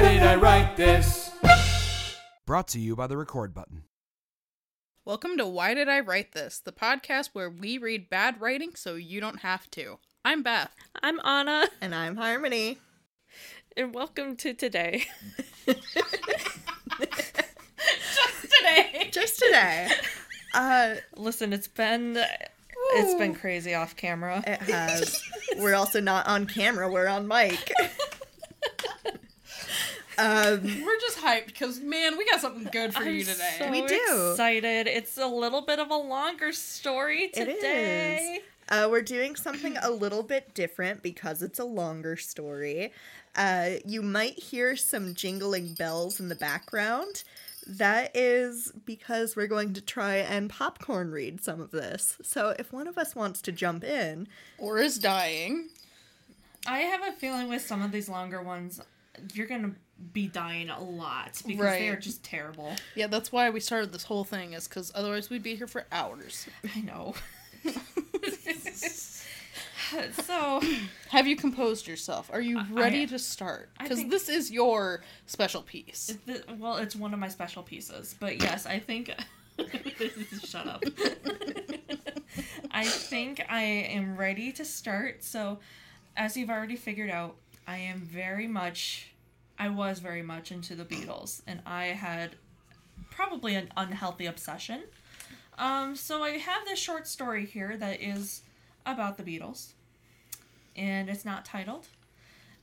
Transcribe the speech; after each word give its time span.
Why 0.00 0.14
did 0.14 0.22
I 0.22 0.34
write 0.36 0.76
this? 0.78 1.30
Brought 2.46 2.68
to 2.68 2.80
you 2.80 2.96
by 2.96 3.06
the 3.06 3.18
record 3.18 3.52
button. 3.52 3.82
Welcome 5.04 5.36
to 5.36 5.46
Why 5.46 5.74
Did 5.74 5.90
I 5.90 6.00
Write 6.00 6.32
This, 6.32 6.58
the 6.58 6.72
podcast 6.72 7.28
where 7.34 7.50
we 7.50 7.76
read 7.76 8.08
bad 8.08 8.40
writing 8.40 8.70
so 8.74 8.94
you 8.94 9.20
don't 9.20 9.40
have 9.40 9.70
to. 9.72 9.98
I'm 10.24 10.42
Beth. 10.42 10.74
I'm 11.02 11.20
Anna, 11.22 11.66
And 11.82 11.94
I'm 11.94 12.16
Harmony. 12.16 12.78
and 13.76 13.92
welcome 13.94 14.36
to 14.36 14.54
today. 14.54 15.04
Just 15.66 15.82
today. 18.42 19.10
Just 19.12 19.38
today. 19.38 19.90
Uh, 20.54 20.94
Listen, 21.18 21.52
it's 21.52 21.68
been 21.68 22.16
it's 22.94 23.14
been 23.18 23.34
crazy 23.34 23.74
off 23.74 23.96
camera. 23.96 24.42
it 24.46 24.60
has. 24.62 25.22
We're 25.58 25.74
also 25.74 26.00
not 26.00 26.26
on 26.26 26.46
camera, 26.46 26.90
we're 26.90 27.06
on 27.06 27.28
mic. 27.28 27.70
um, 30.20 30.62
We're 30.62 31.00
just 31.00 31.18
hyped 31.18 31.46
because, 31.46 31.80
man, 31.80 32.16
we 32.18 32.24
got 32.24 32.40
something 32.40 32.68
good 32.72 32.94
for 32.94 33.02
you 33.04 33.20
I'm 33.20 33.26
today. 33.26 33.54
so 33.58 33.70
We 33.70 33.86
do. 33.86 34.30
excited. 34.32 34.86
It's 34.86 35.16
a 35.18 35.26
little 35.26 35.62
bit 35.62 35.78
of 35.78 35.90
a 35.90 35.96
longer 35.96 36.52
story 36.52 37.30
It 37.32 37.34
today. 37.34 38.40
uh, 38.68 38.88
we're 38.90 39.02
doing 39.02 39.36
something 39.36 39.76
a 39.82 39.90
little 39.90 40.22
bit 40.22 40.54
different 40.54 41.02
because 41.02 41.42
it's 41.42 41.58
a 41.58 41.64
longer 41.64 42.16
story. 42.16 42.92
Uh, 43.36 43.70
you 43.84 44.02
might 44.02 44.38
hear 44.38 44.76
some 44.76 45.14
jingling 45.14 45.74
bells 45.74 46.18
in 46.20 46.28
the 46.28 46.34
background. 46.34 47.22
That 47.66 48.10
is 48.16 48.72
because 48.84 49.36
we're 49.36 49.46
going 49.46 49.74
to 49.74 49.80
try 49.80 50.16
and 50.16 50.50
popcorn 50.50 51.10
read 51.12 51.44
some 51.44 51.60
of 51.60 51.70
this. 51.70 52.16
So 52.22 52.54
if 52.58 52.72
one 52.72 52.88
of 52.88 52.98
us 52.98 53.14
wants 53.14 53.40
to 53.42 53.52
jump 53.52 53.84
in, 53.84 54.26
or 54.58 54.78
is 54.78 54.98
dying. 54.98 55.68
I 56.66 56.80
have 56.80 57.02
a 57.06 57.12
feeling 57.12 57.48
with 57.48 57.62
some 57.62 57.82
of 57.82 57.92
these 57.92 58.08
longer 58.08 58.42
ones, 58.42 58.80
you're 59.34 59.46
gonna 59.46 59.72
be 60.12 60.26
dying 60.28 60.70
a 60.70 60.80
lot 60.82 61.40
because 61.46 61.60
Right. 61.62 61.78
they 61.80 61.88
are 61.88 61.96
just 61.96 62.22
terrible. 62.24 62.74
Yeah, 62.94 63.06
that's 63.06 63.30
why 63.30 63.50
we 63.50 63.60
started 63.60 63.92
this 63.92 64.04
whole 64.04 64.24
thing, 64.24 64.52
is 64.54 64.66
because 64.68 64.90
otherwise 64.94 65.28
we'd 65.30 65.42
be 65.42 65.54
here 65.56 65.66
for 65.66 65.86
hours. 65.92 66.46
I 66.74 66.80
know. 66.80 67.14
so 70.24 70.60
Have 71.10 71.26
you 71.26 71.36
composed 71.36 71.86
yourself? 71.88 72.30
Are 72.32 72.40
you 72.40 72.62
ready 72.70 73.02
I- 73.02 73.06
to 73.06 73.18
start? 73.18 73.70
Because 73.80 74.04
this 74.08 74.28
is 74.28 74.50
your 74.50 75.02
special 75.26 75.62
piece. 75.62 76.16
Th- 76.26 76.42
well, 76.58 76.76
it's 76.76 76.94
one 76.96 77.12
of 77.12 77.20
my 77.20 77.28
special 77.28 77.62
pieces, 77.62 78.14
but 78.20 78.40
yes, 78.42 78.66
I 78.66 78.78
think. 78.78 79.12
Shut 80.44 80.66
up. 80.66 80.82
I 82.70 82.84
think 82.84 83.44
I 83.50 83.60
am 83.62 84.16
ready 84.16 84.52
to 84.52 84.64
start. 84.64 85.22
So, 85.22 85.58
as 86.16 86.36
you've 86.36 86.48
already 86.50 86.76
figured 86.76 87.10
out, 87.10 87.36
I 87.66 87.76
am 87.78 88.00
very 88.00 88.46
much. 88.46 89.09
I 89.60 89.68
was 89.68 89.98
very 89.98 90.22
much 90.22 90.50
into 90.50 90.74
the 90.74 90.86
Beatles, 90.86 91.42
and 91.46 91.60
I 91.66 91.88
had 91.88 92.36
probably 93.10 93.54
an 93.54 93.70
unhealthy 93.76 94.24
obsession. 94.24 94.84
Um, 95.58 95.94
so 95.94 96.22
I 96.22 96.30
have 96.38 96.64
this 96.64 96.78
short 96.78 97.06
story 97.06 97.44
here 97.44 97.76
that 97.76 98.00
is 98.00 98.40
about 98.86 99.18
the 99.18 99.22
Beatles, 99.22 99.72
and 100.74 101.10
it's 101.10 101.26
not 101.26 101.44
titled. 101.44 101.88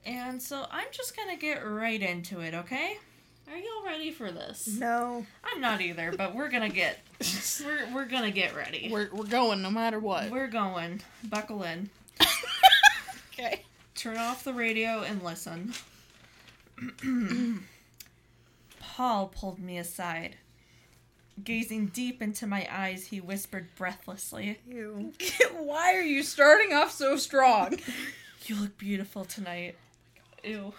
And 0.08 0.42
so 0.42 0.66
I'm 0.72 0.88
just 0.92 1.16
gonna 1.16 1.38
get 1.38 1.64
right 1.64 2.02
into 2.02 2.40
it, 2.40 2.56
okay? 2.56 2.98
Are 3.48 3.58
y'all 3.58 3.86
ready 3.86 4.10
for 4.10 4.32
this? 4.32 4.68
no. 4.68 5.24
I'm 5.44 5.62
not 5.62 5.82
either, 5.82 6.12
but 6.18 6.34
we're 6.34 6.50
gonna 6.50 6.68
get 6.68 6.98
we're 7.64 7.94
we're 7.94 8.06
gonna 8.06 8.32
get 8.32 8.56
ready. 8.56 8.90
We're, 8.92 9.10
we're 9.14 9.26
going 9.26 9.62
no 9.62 9.70
matter 9.70 10.00
what. 10.00 10.32
We're 10.32 10.48
going. 10.48 11.02
Buckle 11.24 11.62
in. 11.62 11.92
okay. 13.34 13.62
Turn 13.94 14.18
off 14.18 14.44
the 14.44 14.54
radio 14.54 15.04
and 15.04 15.22
listen. 15.22 15.74
Paul 18.80 19.28
pulled 19.28 19.60
me 19.60 19.78
aside. 19.78 20.38
Gazing 21.44 21.88
deep 21.88 22.22
into 22.22 22.48
my 22.48 22.68
eyes, 22.72 23.06
he 23.08 23.22
whispered 23.22 23.68
breathlessly, 23.76 24.60
Ew. 24.68 25.14
Why 25.56 25.94
are 25.96 26.02
you 26.02 26.24
starting 26.24 26.74
off 26.74 26.92
so 26.92 27.16
strong? 27.18 27.78
You 28.46 28.56
look 28.56 28.78
beautiful 28.78 29.26
tonight. 29.26 29.76
Oh 30.46 30.48
ew. 30.48 30.74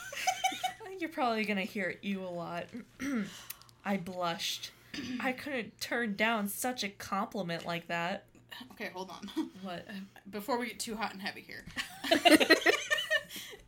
You're 0.98 1.10
probably 1.10 1.44
gonna 1.44 1.60
hear 1.60 1.94
ew 2.02 2.24
a 2.24 2.26
lot. 2.26 2.64
I 3.84 3.98
blushed. 3.98 4.72
I 5.20 5.30
couldn't 5.30 5.80
turn 5.80 6.16
down 6.16 6.48
such 6.48 6.82
a 6.82 6.88
compliment 6.88 7.64
like 7.66 7.86
that. 7.86 8.24
okay, 8.72 8.90
hold 8.92 9.10
on. 9.10 9.50
What? 9.62 9.86
Before 10.28 10.58
we 10.58 10.66
get 10.66 10.80
too 10.80 10.96
hot 10.96 11.12
and 11.12 11.22
heavy 11.22 11.42
here. 11.46 11.64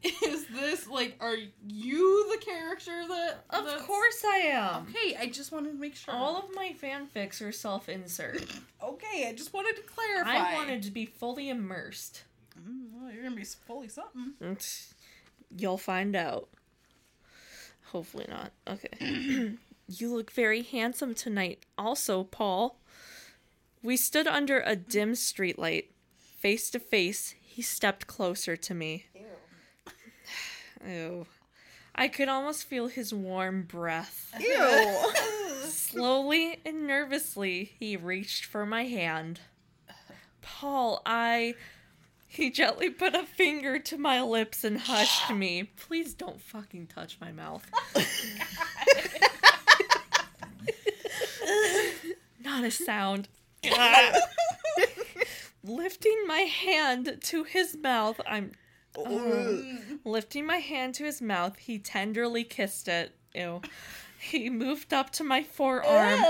is 0.25 0.47
this 0.49 0.87
like 0.87 1.17
are 1.21 1.37
you 1.67 2.31
the 2.33 2.45
character 2.45 2.93
that 3.09 3.45
Of 3.51 3.65
that's- 3.65 3.83
course 3.83 4.25
I 4.25 4.37
am. 4.39 4.87
Okay, 4.91 5.17
I 5.19 5.27
just 5.27 5.51
wanted 5.53 5.71
to 5.73 5.79
make 5.79 5.97
sure. 5.97 6.15
All 6.15 6.37
of 6.37 6.45
my 6.55 6.75
fanfics 6.81 7.41
are 7.47 7.53
self-insert. 7.53 8.45
Okay, 8.83 9.27
I 9.29 9.33
just 9.35 9.53
wanted 9.53 9.77
to 9.77 9.83
clarify. 9.83 10.37
I 10.37 10.55
wanted 10.55 10.83
to 10.85 10.91
be 10.91 11.07
fully 11.07 11.49
immersed. 11.49 12.25
Mm, 12.59 12.91
well, 12.93 13.13
you're 13.13 13.23
gonna 13.25 13.35
be 13.37 13.45
fully 13.45 13.89
something. 13.89 14.35
You'll 15.57 15.79
find 15.79 16.15
out. 16.17 16.49
Hopefully 17.93 18.27
not. 18.29 18.53
Okay. 18.69 19.53
you 19.89 20.15
look 20.15 20.31
very 20.33 20.63
handsome 20.63 21.15
tonight, 21.15 21.65
also, 21.79 22.25
Paul. 22.25 22.79
We 23.83 23.97
stood 23.97 24.27
under 24.27 24.61
a 24.61 24.75
dim 24.77 25.13
streetlight. 25.13 25.87
Face 26.19 26.71
to 26.71 26.79
face, 26.79 27.35
he 27.41 27.63
stepped 27.63 28.07
closer 28.07 28.57
to 28.57 28.75
me. 28.75 29.07
Ew. 29.15 29.21
I 31.95 32.09
could 32.09 32.29
almost 32.29 32.65
feel 32.65 32.89
his 32.89 33.15
warm 33.15 33.63
breath. 33.63 34.35
Ew. 34.41 35.13
Slowly 35.69 36.61
and 36.65 36.87
nervously, 36.87 37.73
he 37.79 37.97
reached 37.97 38.45
for 38.45 38.67
my 38.67 38.85
hand. 38.85 39.41
Paul, 40.43 41.01
I. 41.07 41.55
He 42.27 42.51
gently 42.51 42.91
put 42.91 43.15
a 43.15 43.25
finger 43.25 43.79
to 43.79 43.97
my 43.97 44.21
lips 44.21 44.65
and 44.65 44.79
hushed 44.79 45.31
me. 45.31 45.71
Please 45.77 46.15
don't 46.15 46.41
fucking 46.41 46.89
touch 46.89 47.17
my 47.21 47.31
mouth. 47.31 47.65
Not 52.45 52.65
a 52.65 52.73
sound. 52.73 53.29
Lifting 55.63 56.25
my 56.27 56.41
hand 56.41 57.19
to 57.23 57.45
his 57.45 57.77
mouth, 57.77 58.21
I'm. 58.27 58.53
Lifting 60.05 60.47
my 60.47 60.59
hand 60.59 60.95
to 60.97 61.05
his 61.05 61.21
mouth, 61.21 61.57
he 61.59 61.79
tenderly 61.79 62.45
kissed 62.45 62.89
it. 62.89 63.15
Ew. 63.35 63.61
He 64.21 64.49
moved 64.49 64.95
up 64.95 65.11
to 65.11 65.25
my 65.25 65.43
forearm, 65.43 66.21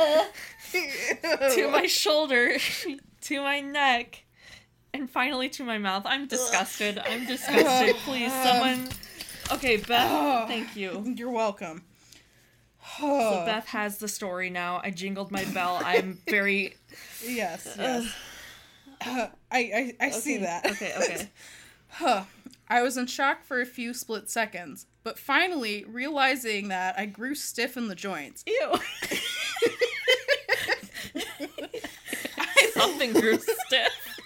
to 0.73 1.71
my 1.71 1.87
shoulder, 1.87 2.57
to 3.23 3.41
my 3.41 3.61
neck, 3.61 4.25
and 4.93 5.09
finally 5.09 5.49
to 5.51 5.65
my 5.65 5.79
mouth. 5.79 6.03
I'm 6.05 6.27
disgusted. 6.27 6.99
I'm 6.99 7.25
disgusted. 7.27 7.95
Please, 7.97 8.33
someone. 8.33 8.89
Okay, 9.53 9.77
Beth, 9.77 10.49
thank 10.49 10.75
you. 10.75 11.15
You're 11.17 11.31
welcome. 11.31 11.83
So 12.99 13.43
Beth 13.47 13.67
has 13.69 13.99
the 13.99 14.09
story 14.09 14.51
now. 14.51 14.81
I 14.83 14.91
jingled 14.91 15.31
my 15.31 15.45
bell. 15.47 15.81
I'm 15.85 16.19
very. 16.29 16.75
Yes, 17.25 17.77
yes. 17.79 18.13
Uh, 19.05 19.29
I 19.53 19.95
I, 20.01 20.07
I 20.07 20.11
see 20.11 20.39
that. 20.39 20.67
Okay, 20.71 20.93
okay. 20.99 21.29
Huh. 21.89 22.25
I 22.75 22.83
was 22.83 22.97
in 22.97 23.07
shock 23.07 23.45
for 23.45 23.61
a 23.61 23.67
few 23.67 23.95
split 23.95 24.29
seconds, 24.29 24.87
but 25.05 25.17
finally 25.17 25.85
realizing 25.85 26.67
that 26.69 26.99
I 26.99 27.07
grew 27.07 27.37
stiff 27.37 27.77
in 27.77 27.87
the 27.87 27.95
joints. 27.95 28.43
Ew. 28.49 28.75
Something 32.73 33.13
grew 33.13 33.39
stiff. 33.39 34.19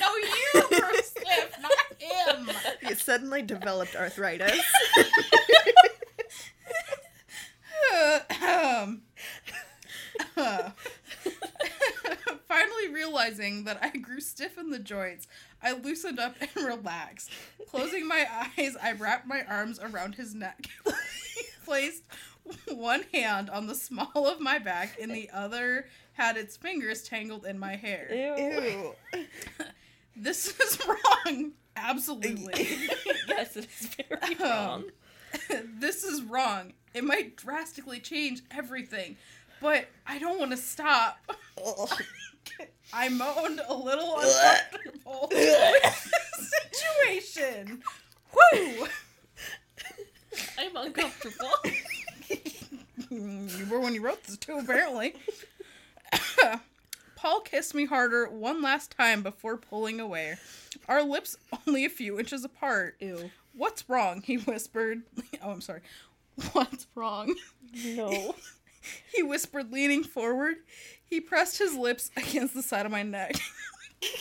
No, 0.00 0.14
you 0.14 0.62
grew 0.68 0.94
stiff, 1.02 1.56
not 1.60 1.72
him. 1.98 2.48
You 2.88 2.94
suddenly 2.94 3.42
developed 3.42 3.96
arthritis. 3.96 4.62
um, 8.46 9.02
uh, 10.36 10.70
finally 12.46 12.88
realizing 13.22 13.64
that 13.64 13.78
I 13.82 13.90
grew 13.96 14.20
stiff 14.20 14.58
in 14.58 14.70
the 14.70 14.78
joints, 14.78 15.26
I 15.62 15.72
loosened 15.72 16.18
up 16.18 16.34
and 16.40 16.50
relaxed. 16.66 17.30
Closing 17.70 18.06
my 18.06 18.26
eyes, 18.58 18.76
I 18.82 18.92
wrapped 18.92 19.26
my 19.26 19.42
arms 19.48 19.78
around 19.80 20.14
his 20.16 20.34
neck. 20.34 20.66
He 21.34 21.44
placed 21.64 22.02
one 22.68 23.04
hand 23.14 23.48
on 23.48 23.66
the 23.66 23.74
small 23.74 24.10
of 24.28 24.38
my 24.38 24.58
back, 24.58 24.98
and 25.00 25.10
the 25.10 25.30
other 25.32 25.86
had 26.12 26.36
its 26.36 26.58
fingers 26.58 27.02
tangled 27.04 27.46
in 27.46 27.58
my 27.58 27.76
hair. 27.76 28.08
Ew. 28.12 28.94
This 30.14 30.48
is 30.60 30.78
wrong. 30.86 31.52
Absolutely. 31.74 32.68
Yes, 33.26 33.56
it 33.56 33.66
is 33.80 33.88
very 33.96 34.34
Um, 34.36 34.40
wrong. 34.50 34.84
this 35.78 36.04
is 36.04 36.20
wrong. 36.22 36.74
It 36.92 37.02
might 37.02 37.34
drastically 37.36 37.98
change 37.98 38.42
everything, 38.50 39.16
but 39.62 39.86
I 40.06 40.18
don't 40.18 40.38
want 40.38 40.50
to 40.50 40.56
stop. 40.56 41.18
I 42.92 43.08
moaned 43.08 43.60
a 43.66 43.74
little 43.74 44.18
uncomfortable 44.20 45.28
with 45.30 46.10
the 46.38 46.44
situation. 46.72 47.82
Woo! 48.34 48.86
I'm 50.58 50.76
uncomfortable. 50.76 51.50
You 53.10 53.66
were 53.70 53.80
when 53.80 53.94
you 53.94 54.02
wrote 54.02 54.24
this 54.24 54.36
too, 54.36 54.58
apparently. 54.58 55.14
Paul 57.16 57.40
kissed 57.40 57.74
me 57.74 57.86
harder 57.86 58.26
one 58.28 58.60
last 58.62 58.90
time 58.90 59.22
before 59.22 59.56
pulling 59.56 60.00
away. 60.00 60.36
Our 60.88 61.02
lips 61.02 61.36
only 61.66 61.84
a 61.84 61.90
few 61.90 62.18
inches 62.18 62.44
apart. 62.44 62.96
Ew. 63.00 63.30
What's 63.54 63.88
wrong? 63.88 64.22
He 64.22 64.36
whispered. 64.36 65.02
Oh, 65.42 65.50
I'm 65.50 65.60
sorry. 65.60 65.82
What's 66.52 66.86
wrong? 66.94 67.34
No. 67.84 68.34
He 69.14 69.22
whispered, 69.22 69.72
leaning 69.72 70.04
forward. 70.04 70.56
He 71.04 71.20
pressed 71.20 71.58
his 71.58 71.74
lips 71.74 72.10
against 72.16 72.54
the 72.54 72.62
side 72.62 72.86
of 72.86 72.92
my 72.92 73.02
neck. 73.02 73.34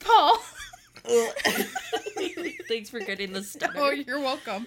Paul. 0.00 0.38
Thanks 2.68 2.90
for 2.90 3.00
getting 3.00 3.32
the 3.32 3.42
stutter. 3.42 3.74
Oh, 3.76 3.90
you're 3.90 4.20
welcome. 4.20 4.66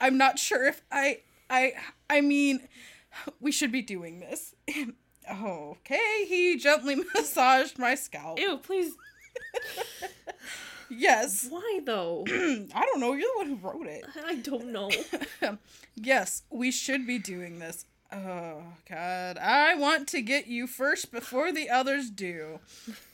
I'm 0.00 0.18
not 0.18 0.38
sure 0.38 0.66
if 0.66 0.82
I 0.90 1.20
I 1.50 1.74
I 2.10 2.20
mean 2.20 2.68
we 3.40 3.52
should 3.52 3.72
be 3.72 3.82
doing 3.82 4.20
this. 4.20 4.54
Okay, 5.30 6.24
he 6.26 6.56
gently 6.56 6.96
massaged 7.14 7.78
my 7.78 7.94
scalp. 7.94 8.38
Ew, 8.38 8.58
please. 8.58 8.94
Yes. 10.90 11.46
Why 11.50 11.80
though? 11.84 12.24
I 12.28 12.84
don't 12.86 13.00
know, 13.00 13.12
you're 13.12 13.28
the 13.34 13.38
one 13.38 13.46
who 13.48 13.56
wrote 13.56 13.86
it. 13.86 14.04
I 14.24 14.36
don't 14.36 14.72
know. 14.72 14.90
yes, 15.96 16.42
we 16.50 16.70
should 16.70 17.06
be 17.06 17.18
doing 17.18 17.58
this. 17.58 17.84
Oh 18.12 18.62
god. 18.88 19.36
I 19.38 19.74
want 19.74 20.06
to 20.08 20.22
get 20.22 20.46
you 20.46 20.66
first 20.68 21.10
before 21.10 21.52
the 21.52 21.68
others 21.70 22.08
do. 22.08 22.60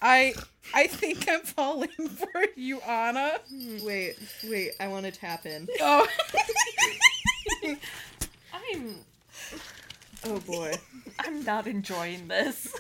I 0.03 0.35
I 0.75 0.87
think 0.87 1.27
I'm 1.29 1.41
falling 1.41 1.89
for 2.09 2.45
you, 2.57 2.81
Anna. 2.83 3.39
wait, 3.83 4.17
wait. 4.45 4.73
I 4.79 4.89
want 4.89 5.07
to 5.07 5.13
tap 5.13 5.47
in. 5.47 5.67
Oh. 5.81 6.07
I'm 8.53 8.97
Oh 10.25 10.39
boy. 10.41 10.75
I'm 11.19 11.43
not 11.45 11.67
enjoying 11.67 12.29
this. 12.29 12.73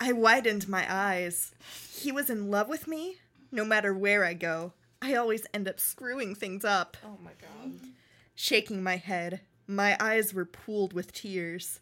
I 0.00 0.12
widened 0.12 0.68
my 0.68 0.84
eyes. 0.88 1.52
He 1.98 2.12
was 2.12 2.30
in 2.30 2.48
love 2.48 2.68
with 2.68 2.86
me. 2.86 3.16
No 3.50 3.64
matter 3.64 3.92
where 3.92 4.24
I 4.24 4.32
go, 4.32 4.72
I 5.02 5.14
always 5.16 5.44
end 5.52 5.66
up 5.66 5.80
screwing 5.80 6.36
things 6.36 6.64
up. 6.64 6.96
Oh 7.04 7.18
my 7.22 7.32
god. 7.40 7.72
Shaking 8.36 8.84
my 8.84 8.96
head, 8.96 9.40
my 9.66 9.96
eyes 9.98 10.32
were 10.32 10.44
pooled 10.44 10.92
with 10.92 11.12
tears. 11.12 11.80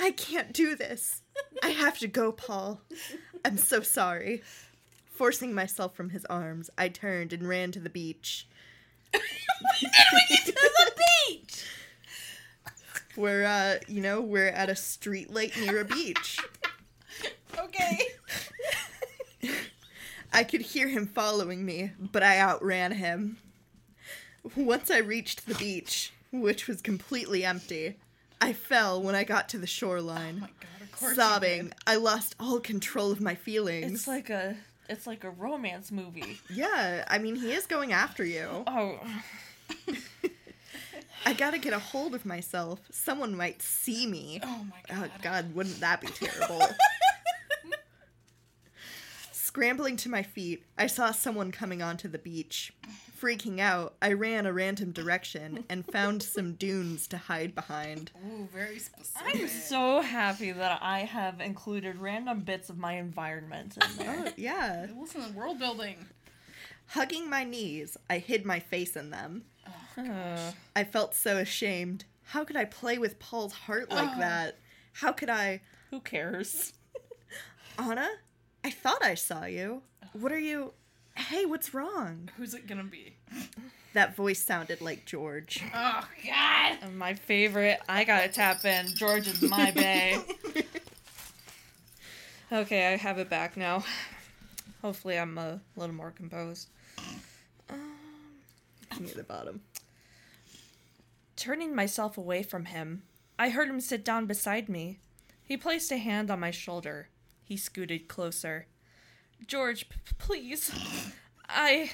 I 0.00 0.12
can't 0.12 0.54
do 0.54 0.74
this. 0.74 1.20
I 1.62 1.68
have 1.68 1.98
to 1.98 2.08
go, 2.08 2.32
Paul. 2.32 2.80
I'm 3.44 3.58
so 3.58 3.82
sorry. 3.82 4.42
Forcing 5.10 5.52
myself 5.52 5.94
from 5.94 6.08
his 6.10 6.24
arms, 6.24 6.70
I 6.78 6.88
turned 6.88 7.34
and 7.34 7.46
ran 7.46 7.72
to 7.72 7.78
the 7.80 7.90
beach. 7.90 8.48
we 9.12 9.20
get 10.30 10.46
to 10.46 10.52
the 10.52 10.92
beach. 11.28 11.64
We're, 13.16 13.44
uh, 13.44 13.80
you 13.86 14.00
know, 14.00 14.22
we're 14.22 14.48
at 14.48 14.70
a 14.70 14.76
street 14.76 15.30
light 15.30 15.52
near 15.60 15.80
a 15.80 15.84
beach. 15.84 16.38
Okay. 17.58 17.98
I 20.32 20.44
could 20.44 20.62
hear 20.62 20.88
him 20.88 21.06
following 21.06 21.64
me, 21.64 21.92
but 22.00 22.22
I 22.22 22.38
outran 22.38 22.92
him. 22.92 23.36
Once 24.56 24.90
I 24.90 24.98
reached 24.98 25.46
the 25.46 25.54
beach, 25.54 26.12
which 26.32 26.66
was 26.66 26.80
completely 26.80 27.44
empty, 27.44 27.96
I 28.40 28.52
fell 28.52 29.00
when 29.02 29.14
I 29.14 29.24
got 29.24 29.48
to 29.50 29.58
the 29.58 29.66
shoreline. 29.66 30.36
Oh 30.38 30.40
my 30.40 30.46
god, 30.60 30.82
of 30.82 30.92
course. 30.92 31.14
Sobbing. 31.16 31.72
I 31.86 31.96
lost 31.96 32.34
all 32.40 32.58
control 32.60 33.12
of 33.12 33.20
my 33.20 33.34
feelings. 33.34 33.92
It's 33.92 34.08
like 34.08 34.30
a 34.30 34.56
it's 34.88 35.06
like 35.06 35.22
a 35.24 35.30
romance 35.30 35.92
movie. 35.92 36.40
yeah, 36.50 37.04
I 37.08 37.18
mean, 37.18 37.36
he 37.36 37.52
is 37.52 37.66
going 37.66 37.92
after 37.92 38.24
you. 38.24 38.48
Oh, 38.66 38.98
I 41.24 41.34
gotta 41.34 41.58
get 41.58 41.72
a 41.72 41.78
hold 41.78 42.14
of 42.16 42.26
myself. 42.26 42.80
Someone 42.90 43.36
might 43.36 43.62
see 43.62 44.06
me. 44.08 44.40
Oh 44.42 44.66
my 44.68 44.96
Oh, 44.96 45.00
god. 45.02 45.10
God, 45.22 45.54
wouldn't 45.54 45.78
that 45.80 46.00
be 46.00 46.06
terrible? 46.14 46.62
Scrambling 49.56 49.98
to 49.98 50.08
my 50.08 50.22
feet, 50.22 50.64
I 50.78 50.86
saw 50.86 51.10
someone 51.12 51.52
coming 51.52 51.82
onto 51.82 52.08
the 52.08 52.16
beach. 52.16 52.72
Freaking 53.20 53.60
out, 53.60 53.94
I 54.00 54.14
ran 54.14 54.46
a 54.46 54.52
random 54.52 54.92
direction 54.92 55.66
and 55.68 55.84
found 55.84 56.22
some 56.22 56.54
dunes 56.58 57.06
to 57.08 57.18
hide 57.18 57.54
behind. 57.54 58.12
Ooh, 58.26 58.48
very 58.50 58.78
specific. 58.78 59.42
I'm 59.42 59.48
so 59.48 60.00
happy 60.00 60.52
that 60.52 60.78
I 60.82 61.00
have 61.00 61.42
included 61.42 61.98
random 61.98 62.40
bits 62.40 62.70
of 62.70 62.78
my 62.78 62.94
environment 62.94 63.76
in 63.76 63.96
there. 63.98 64.24
Oh, 64.28 64.32
yeah. 64.38 64.86
Listen, 64.98 65.34
world 65.34 65.58
building. 65.58 65.96
Hugging 66.86 67.28
my 67.28 67.44
knees, 67.44 67.98
I 68.08 68.20
hid 68.20 68.46
my 68.46 68.58
face 68.58 68.96
in 68.96 69.10
them. 69.10 69.42
Oh, 69.98 70.02
Uh, 70.02 70.52
I 70.74 70.84
felt 70.84 71.14
so 71.14 71.36
ashamed. 71.36 72.06
How 72.24 72.42
could 72.44 72.56
I 72.56 72.64
play 72.64 72.96
with 72.96 73.18
Paul's 73.18 73.52
heart 73.52 73.90
like 73.90 74.16
Oh. 74.16 74.18
that? 74.20 74.58
How 74.94 75.12
could 75.12 75.28
I. 75.28 75.60
who 75.90 76.00
cares? 76.00 76.72
Anna? 77.78 78.08
I 78.64 78.70
thought 78.70 79.04
I 79.04 79.14
saw 79.14 79.44
you. 79.44 79.82
What 80.12 80.32
are 80.32 80.38
you. 80.38 80.72
Hey, 81.16 81.44
what's 81.44 81.74
wrong? 81.74 82.30
Who's 82.36 82.54
it 82.54 82.66
gonna 82.66 82.84
be? 82.84 83.16
That 83.94 84.16
voice 84.16 84.42
sounded 84.42 84.80
like 84.80 85.04
George. 85.04 85.62
Oh 85.74 86.08
god. 86.24 86.78
And 86.80 86.98
my 86.98 87.14
favorite, 87.14 87.80
I 87.88 88.04
gotta 88.04 88.28
tap 88.28 88.64
in. 88.64 88.86
George 88.94 89.28
is 89.28 89.42
my 89.42 89.70
bae. 89.70 90.22
okay, 92.52 92.92
I 92.92 92.96
have 92.96 93.18
it 93.18 93.28
back 93.28 93.56
now. 93.56 93.84
Hopefully, 94.80 95.18
I'm 95.18 95.36
a 95.38 95.60
little 95.76 95.94
more 95.94 96.10
composed. 96.10 96.68
Um, 97.68 97.92
near 99.00 99.14
the 99.14 99.22
bottom. 99.22 99.60
Turning 101.36 101.74
myself 101.74 102.16
away 102.16 102.42
from 102.42 102.66
him, 102.66 103.02
I 103.38 103.50
heard 103.50 103.68
him 103.68 103.80
sit 103.80 104.04
down 104.04 104.26
beside 104.26 104.68
me. 104.68 104.98
He 105.44 105.56
placed 105.56 105.92
a 105.92 105.98
hand 105.98 106.30
on 106.30 106.40
my 106.40 106.50
shoulder. 106.50 107.08
He 107.44 107.56
scooted 107.56 108.08
closer. 108.08 108.66
George, 109.46 109.88
p- 109.88 109.96
please. 110.18 110.70
I. 111.48 111.90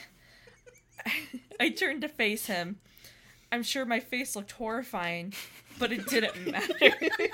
I 1.61 1.71
turned 1.71 2.03
to 2.03 2.09
face 2.09 2.47
him. 2.47 2.77
I'm 3.51 3.63
sure 3.63 3.85
my 3.87 4.01
face 4.01 4.37
looked 4.37 4.53
horrifying, 4.53 5.33
but 5.79 5.91
it 5.93 6.07
didn't 6.07 6.47
matter. 6.51 6.75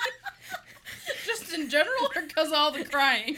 Just 1.26 1.52
in 1.52 1.68
general 1.68 2.10
or 2.14 2.22
because 2.22 2.52
all 2.52 2.70
the 2.70 2.84
crying? 2.84 3.36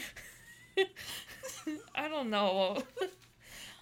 I 1.95 2.07
don't 2.07 2.29
know. 2.29 2.83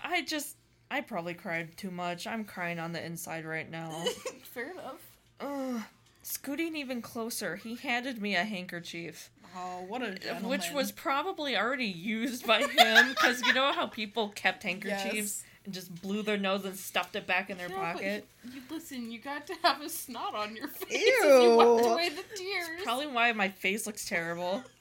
I 0.04 0.22
just. 0.24 0.56
I 0.90 1.02
probably 1.02 1.34
cried 1.34 1.76
too 1.78 1.92
much. 1.92 2.26
I'm 2.28 2.46
crying 2.46 2.80
on 2.80 2.92
the 2.94 3.04
inside 3.06 3.44
right 3.46 3.70
now. 3.70 4.04
Fair 4.44 4.72
enough. 4.72 5.02
Ugh. 5.42 5.82
Scooting 6.28 6.76
even 6.76 7.04
closer, 7.04 7.56
he 7.56 7.76
handed 7.76 8.20
me 8.20 8.34
a 8.36 8.44
handkerchief. 8.44 9.30
Oh, 9.56 9.86
what 9.88 10.02
a 10.02 10.16
gentleman. 10.16 10.50
Which 10.50 10.72
was 10.72 10.92
probably 10.92 11.56
already 11.56 11.86
used 11.86 12.48
by 12.48 12.64
him 12.64 13.10
because 13.10 13.44
you 13.44 13.54
know 13.54 13.72
how 13.72 13.86
people 13.86 14.30
kept 14.30 14.64
handkerchiefs 14.64 15.14
Yes. 15.14 15.44
and 15.66 15.72
just 15.76 16.02
blew 16.02 16.24
their 16.24 16.36
nose 16.38 16.66
and 16.66 16.76
stuffed 16.76 17.16
it 17.16 17.28
back 17.28 17.52
in 17.52 17.60
their 17.60 17.70
Yeah, 17.70 17.76
but 17.76 17.94
pocket. 17.94 18.28
You 18.52 18.60
listen. 18.72 19.12
You 19.12 19.20
got 19.20 19.46
to 19.46 19.54
have 19.62 19.80
a 19.84 19.88
snot 19.88 20.34
on 20.34 20.56
your 20.56 20.68
face 20.70 21.00
Ew. 21.00 21.22
as 21.26 21.44
you 21.44 21.56
wiped 21.58 21.86
away 21.86 22.10
the 22.10 22.24
tears. 22.36 22.70
Probably 22.84 23.06
why 23.06 23.32
my 23.34 23.50
face 23.50 23.86
looks 23.86 24.10
terrible. 24.10 24.64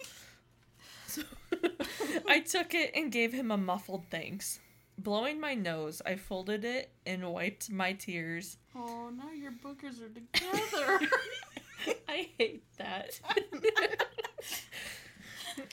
I 2.27 2.41
took 2.41 2.73
it 2.73 2.93
and 2.95 3.13
gave 3.13 3.35
him 3.35 3.51
a 3.51 3.59
muffled 3.59 4.05
thanks. 4.11 4.61
Blowing 4.97 5.41
my 5.41 5.55
nose, 5.55 6.01
I 6.07 6.17
folded 6.17 6.65
it 6.65 6.91
and 7.05 7.31
wiped 7.33 7.71
my 7.71 7.93
tears. 7.93 8.59
Oh, 8.77 9.11
now 9.17 9.31
your 9.33 9.53
boogers 9.53 10.01
are 10.01 10.09
together. 10.09 11.09
I 12.09 12.29
hate 12.39 12.65
that. 12.79 13.21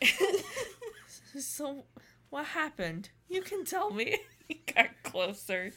so, 1.39 1.83
what 2.29 2.45
happened? 2.45 3.09
You 3.29 3.41
can 3.41 3.65
tell 3.65 3.91
me. 3.91 4.17
He 4.51 4.59
got 4.75 4.89
closer. 5.03 5.71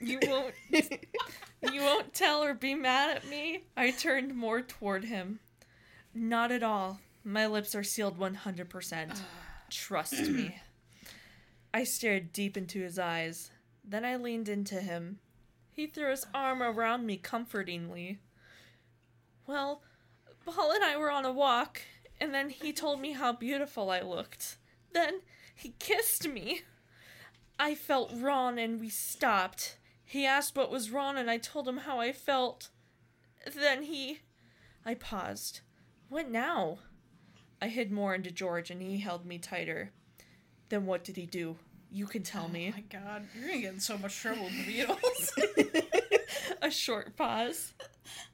You 0.00 0.18
won't. 0.26 0.52
You 0.72 1.80
won't 1.80 2.12
tell 2.12 2.42
or 2.42 2.52
be 2.54 2.74
mad 2.74 3.16
at 3.18 3.28
me. 3.28 3.62
I 3.76 3.92
turned 3.92 4.34
more 4.34 4.60
toward 4.60 5.04
him. 5.04 5.38
Not 6.12 6.50
at 6.50 6.64
all. 6.64 6.98
My 7.24 7.46
lips 7.46 7.74
are 7.74 7.84
sealed 7.84 8.18
one 8.18 8.34
hundred 8.34 8.68
percent. 8.68 9.12
Trust 9.70 10.28
me. 10.28 10.56
I 11.72 11.84
stared 11.84 12.32
deep 12.32 12.56
into 12.56 12.80
his 12.80 12.98
eyes. 12.98 13.50
Then 13.84 14.04
I 14.04 14.16
leaned 14.16 14.48
into 14.48 14.80
him. 14.80 15.18
He 15.70 15.86
threw 15.86 16.10
his 16.10 16.26
arm 16.34 16.62
around 16.62 17.06
me 17.06 17.16
comfortingly. 17.16 18.18
Well, 19.46 19.82
Paul 20.44 20.72
and 20.72 20.84
I 20.84 20.96
were 20.96 21.10
on 21.10 21.24
a 21.24 21.32
walk, 21.32 21.82
and 22.20 22.34
then 22.34 22.50
he 22.50 22.72
told 22.72 23.00
me 23.00 23.12
how 23.12 23.32
beautiful 23.32 23.90
I 23.90 24.00
looked. 24.00 24.58
Then 24.92 25.20
he 25.54 25.74
kissed 25.78 26.28
me. 26.28 26.62
I 27.58 27.74
felt 27.74 28.12
wrong, 28.14 28.58
and 28.58 28.80
we 28.80 28.88
stopped. 28.88 29.78
He 30.04 30.26
asked 30.26 30.56
what 30.56 30.70
was 30.70 30.90
wrong, 30.90 31.16
and 31.16 31.30
I 31.30 31.38
told 31.38 31.66
him 31.66 31.78
how 31.78 32.00
I 32.00 32.12
felt. 32.12 32.68
Then 33.54 33.84
he. 33.84 34.20
I 34.84 34.94
paused. 34.94 35.60
What 36.08 36.28
now? 36.28 36.80
I 37.62 37.68
hid 37.68 37.92
more 37.92 38.14
into 38.14 38.30
George, 38.32 38.70
and 38.70 38.82
he 38.82 38.98
held 38.98 39.24
me 39.24 39.38
tighter. 39.38 39.92
Then 40.68 40.84
what 40.84 41.04
did 41.04 41.16
he 41.16 41.26
do? 41.26 41.56
You 41.92 42.06
can 42.06 42.22
tell 42.24 42.46
Oh 42.46 42.48
me. 42.52 42.72
my 42.74 42.80
god, 43.00 43.26
you're 43.34 43.48
gonna 43.48 43.60
get 43.60 43.74
in 43.74 43.80
so 43.80 43.96
much 43.96 44.16
trouble 44.16 44.44
with 44.44 44.66
the 44.66 44.82
Beatles. 44.82 46.18
A 46.62 46.70
short 46.70 47.16
pause. 47.16 47.72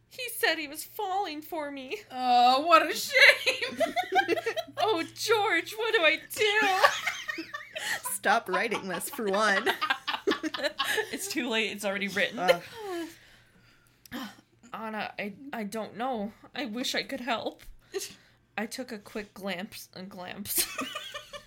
He 0.08 0.22
said 0.38 0.56
he 0.58 0.66
was 0.66 0.82
falling 0.84 1.42
for 1.42 1.70
me. 1.70 1.96
oh, 2.10 2.62
what 2.66 2.88
a 2.90 2.94
shame. 2.94 3.78
Oh, 4.80 5.02
George, 5.14 5.72
what 5.74 5.92
do 5.92 6.00
I 6.02 6.18
do? 6.34 7.42
Stop 8.12 8.48
writing 8.48 8.88
this 8.88 9.10
for 9.10 9.24
one. 9.26 9.68
it's 11.12 11.26
too 11.28 11.48
late. 11.48 11.72
It's 11.72 11.84
already 11.84 12.08
written. 12.08 12.38
Ugh. 12.38 12.62
Anna, 14.72 15.12
I 15.18 15.32
I 15.52 15.64
don't 15.64 15.96
know. 15.96 16.32
I 16.54 16.66
wish 16.66 16.94
I 16.94 17.02
could 17.02 17.20
help. 17.20 17.62
I 18.58 18.66
took 18.66 18.90
a 18.90 18.98
quick 18.98 19.34
glimpse 19.34 19.88
and 19.94 20.08
glimpse. 20.08 20.66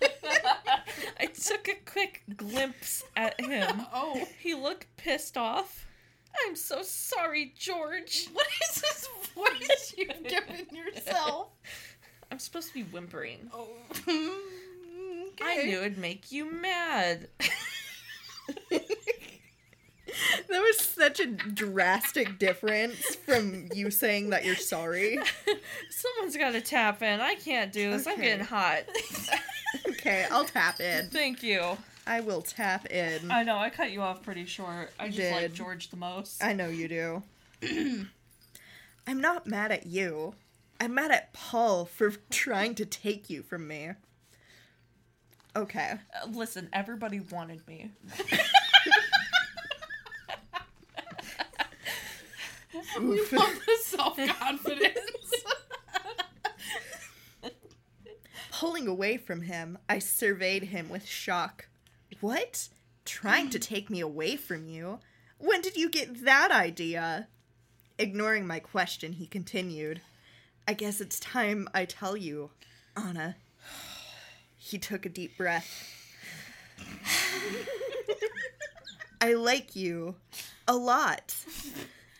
I 1.20 1.26
took 1.26 1.68
a 1.68 1.74
quick 1.84 2.22
glimpse 2.38 3.04
at 3.14 3.38
him. 3.38 3.82
oh, 3.94 4.26
He 4.38 4.54
looked 4.54 4.86
pissed 4.96 5.36
off. 5.36 5.86
I'm 6.46 6.56
so 6.56 6.80
sorry, 6.80 7.52
George. 7.54 8.28
what 8.32 8.46
is 8.62 8.80
this 8.80 9.08
voice 9.34 9.94
you've 9.98 10.26
given 10.26 10.66
yourself? 10.72 11.48
I'm 12.30 12.38
supposed 12.38 12.68
to 12.68 12.74
be 12.74 12.84
whimpering. 12.84 13.50
Oh, 13.52 13.68
I 15.42 15.64
knew 15.64 15.80
it'd 15.80 15.98
make 15.98 16.32
you 16.32 16.50
mad. 16.50 17.28
That 20.48 20.60
was 20.60 20.78
such 20.78 21.20
a 21.20 21.26
drastic 21.26 22.38
difference 22.38 23.14
from 23.16 23.68
you 23.74 23.90
saying 23.90 24.30
that 24.30 24.44
you're 24.44 24.56
sorry. 24.56 25.18
Someone's 25.90 26.36
got 26.36 26.52
to 26.52 26.60
tap 26.60 27.02
in. 27.02 27.20
I 27.20 27.34
can't 27.36 27.72
do 27.72 27.90
this. 27.90 28.06
I'm 28.06 28.20
getting 28.20 28.44
hot. 28.44 28.82
Okay, 29.88 30.26
I'll 30.30 30.44
tap 30.44 30.80
in. 30.80 31.08
Thank 31.08 31.42
you. 31.42 31.78
I 32.06 32.20
will 32.20 32.42
tap 32.42 32.90
in. 32.90 33.30
I 33.30 33.42
know 33.42 33.56
I 33.56 33.70
cut 33.70 33.90
you 33.90 34.02
off 34.02 34.22
pretty 34.22 34.44
short. 34.44 34.90
I 34.98 35.08
just 35.08 35.32
like 35.32 35.54
George 35.54 35.88
the 35.88 35.96
most. 35.96 36.44
I 36.44 36.52
know 36.52 36.68
you 36.68 36.88
do. 36.88 37.22
I'm 39.06 39.20
not 39.20 39.46
mad 39.46 39.72
at 39.72 39.86
you. 39.86 40.34
I'm 40.78 40.94
mad 40.94 41.10
at 41.10 41.32
Paul 41.32 41.86
for 41.86 42.12
trying 42.30 42.74
to 42.74 42.84
take 42.84 43.30
you 43.30 43.42
from 43.42 43.66
me. 43.66 43.92
Okay. 45.54 45.92
Uh, 46.22 46.28
listen, 46.28 46.68
everybody 46.72 47.20
wanted 47.20 47.66
me. 47.66 47.90
Oof. 53.00 53.32
Love 53.32 53.60
the 53.66 53.76
self 53.82 54.16
confidence. 54.16 54.98
Pulling 58.50 58.86
away 58.86 59.16
from 59.16 59.42
him, 59.42 59.78
I 59.88 59.98
surveyed 59.98 60.64
him 60.64 60.88
with 60.88 61.06
shock. 61.06 61.68
What? 62.20 62.68
Trying 63.04 63.50
to 63.50 63.58
take 63.58 63.90
me 63.90 64.00
away 64.00 64.36
from 64.36 64.68
you? 64.68 65.00
When 65.38 65.60
did 65.60 65.76
you 65.76 65.90
get 65.90 66.24
that 66.24 66.52
idea? 66.52 67.26
Ignoring 67.98 68.46
my 68.46 68.60
question, 68.60 69.14
he 69.14 69.26
continued. 69.26 70.00
I 70.68 70.74
guess 70.74 71.00
it's 71.00 71.18
time 71.18 71.68
I 71.74 71.84
tell 71.84 72.16
you, 72.16 72.50
Anna. 72.96 73.36
He 74.56 74.78
took 74.78 75.04
a 75.04 75.08
deep 75.08 75.36
breath. 75.36 75.88
I 79.20 79.34
like 79.34 79.74
you 79.74 80.14
a 80.68 80.76
lot. 80.76 81.34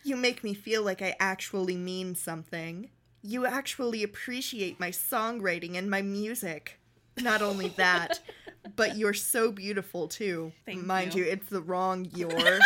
You 0.03 0.15
make 0.15 0.43
me 0.43 0.53
feel 0.53 0.83
like 0.83 1.01
I 1.01 1.15
actually 1.19 1.77
mean 1.77 2.15
something. 2.15 2.89
You 3.21 3.45
actually 3.45 4.03
appreciate 4.03 4.79
my 4.79 4.89
songwriting 4.89 5.77
and 5.77 5.89
my 5.89 6.01
music. 6.01 6.79
Not 7.21 7.41
only 7.41 7.69
that, 7.77 8.19
but 8.75 8.97
you're 8.97 9.13
so 9.13 9.51
beautiful 9.51 10.07
too. 10.07 10.51
Thank 10.65 10.85
Mind 10.85 11.13
you. 11.13 11.23
you, 11.23 11.31
it's 11.31 11.47
the 11.47 11.61
wrong 11.61 12.05
your. 12.15 12.59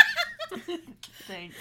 Thanks. 1.27 1.55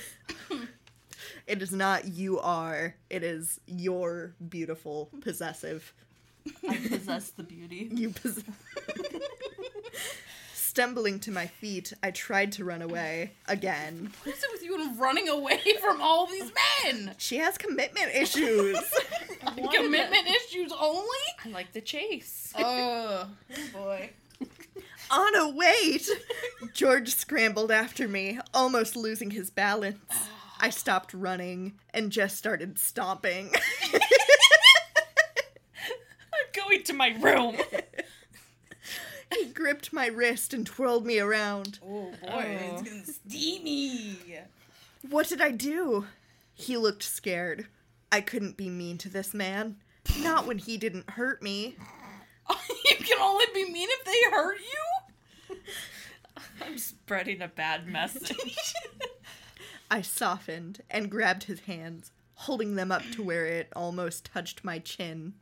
it 1.47 1.61
is 1.61 1.73
not 1.73 2.07
you 2.07 2.39
are. 2.39 2.95
It 3.11 3.23
is 3.23 3.61
your 3.67 4.35
beautiful, 4.49 5.11
possessive. 5.21 5.93
I 6.69 6.77
possess 6.77 7.31
the 7.31 7.43
beauty. 7.43 7.91
You 7.93 8.11
possess. 8.11 8.45
Stumbling 10.77 11.21
to 11.21 11.31
my 11.31 11.47
feet, 11.47 11.95
I 12.03 12.11
tried 12.11 12.53
to 12.53 12.65
run 12.67 12.83
away 12.83 13.33
again. 13.49 14.13
What 14.25 14.37
is 14.37 14.45
it 14.45 14.51
with 14.53 14.63
you 14.63 14.79
and 14.79 15.01
running 15.01 15.27
away 15.27 15.59
from 15.81 16.03
all 16.03 16.27
these 16.27 16.53
men? 16.85 17.15
She 17.17 17.39
has 17.39 17.57
commitment 17.57 18.15
issues. 18.15 18.79
Commitment 19.73 20.27
issues 20.29 20.73
only? 20.79 21.25
I 21.47 21.49
like 21.49 21.73
the 21.73 21.81
chase. 21.81 22.53
Oh, 22.59 23.27
oh, 23.27 23.73
boy. 23.73 24.11
Anna, 25.11 25.49
wait! 25.49 26.11
George 26.75 27.15
scrambled 27.15 27.73
after 27.73 28.07
me, 28.07 28.39
almost 28.53 28.97
losing 28.97 29.31
his 29.31 29.49
balance. 29.49 30.29
I 30.61 30.69
stopped 30.69 31.15
running 31.15 31.79
and 31.95 32.13
just 32.13 32.37
started 32.37 32.79
stomping. 32.79 33.51
I'm 33.95 34.01
going 36.55 36.83
to 36.83 36.93
my 36.93 37.17
room. 37.19 37.57
He 39.67 39.73
gripped 39.73 39.93
my 39.93 40.07
wrist 40.07 40.55
and 40.55 40.65
twirled 40.65 41.05
me 41.05 41.19
around. 41.19 41.81
Oh, 41.83 42.13
boy. 42.23 42.29
Oh. 42.29 42.41
It's 42.41 42.83
getting 42.83 43.05
steamy. 43.05 44.19
What 45.09 45.29
did 45.29 45.41
I 45.41 45.51
do? 45.51 46.07
He 46.55 46.77
looked 46.77 47.03
scared. 47.03 47.67
I 48.13 48.21
couldn't 48.21 48.57
be 48.57 48.69
mean 48.69 48.97
to 48.99 49.09
this 49.09 49.35
man. 49.35 49.77
Not 50.21 50.47
when 50.47 50.59
he 50.59 50.77
didn't 50.77 51.11
hurt 51.11 51.43
me. 51.43 51.77
you 52.85 52.97
can 52.97 53.21
only 53.21 53.47
be 53.53 53.71
mean 53.71 53.89
if 53.91 54.05
they 54.05 54.31
hurt 54.31 54.59
you? 54.61 55.57
I'm 56.65 56.79
spreading 56.79 57.43
a 57.43 57.49
bad 57.49 57.87
message. 57.89 58.75
I 59.91 60.01
softened 60.03 60.83
and 60.91 61.11
grabbed 61.11 61.45
his 61.45 61.61
hands, 61.61 62.13
holding 62.35 62.77
them 62.77 62.93
up 62.93 63.03
to 63.13 63.23
where 63.23 63.47
it 63.47 63.69
almost 63.75 64.27
touched 64.27 64.65
my 64.65 64.79
chin. 64.79 65.35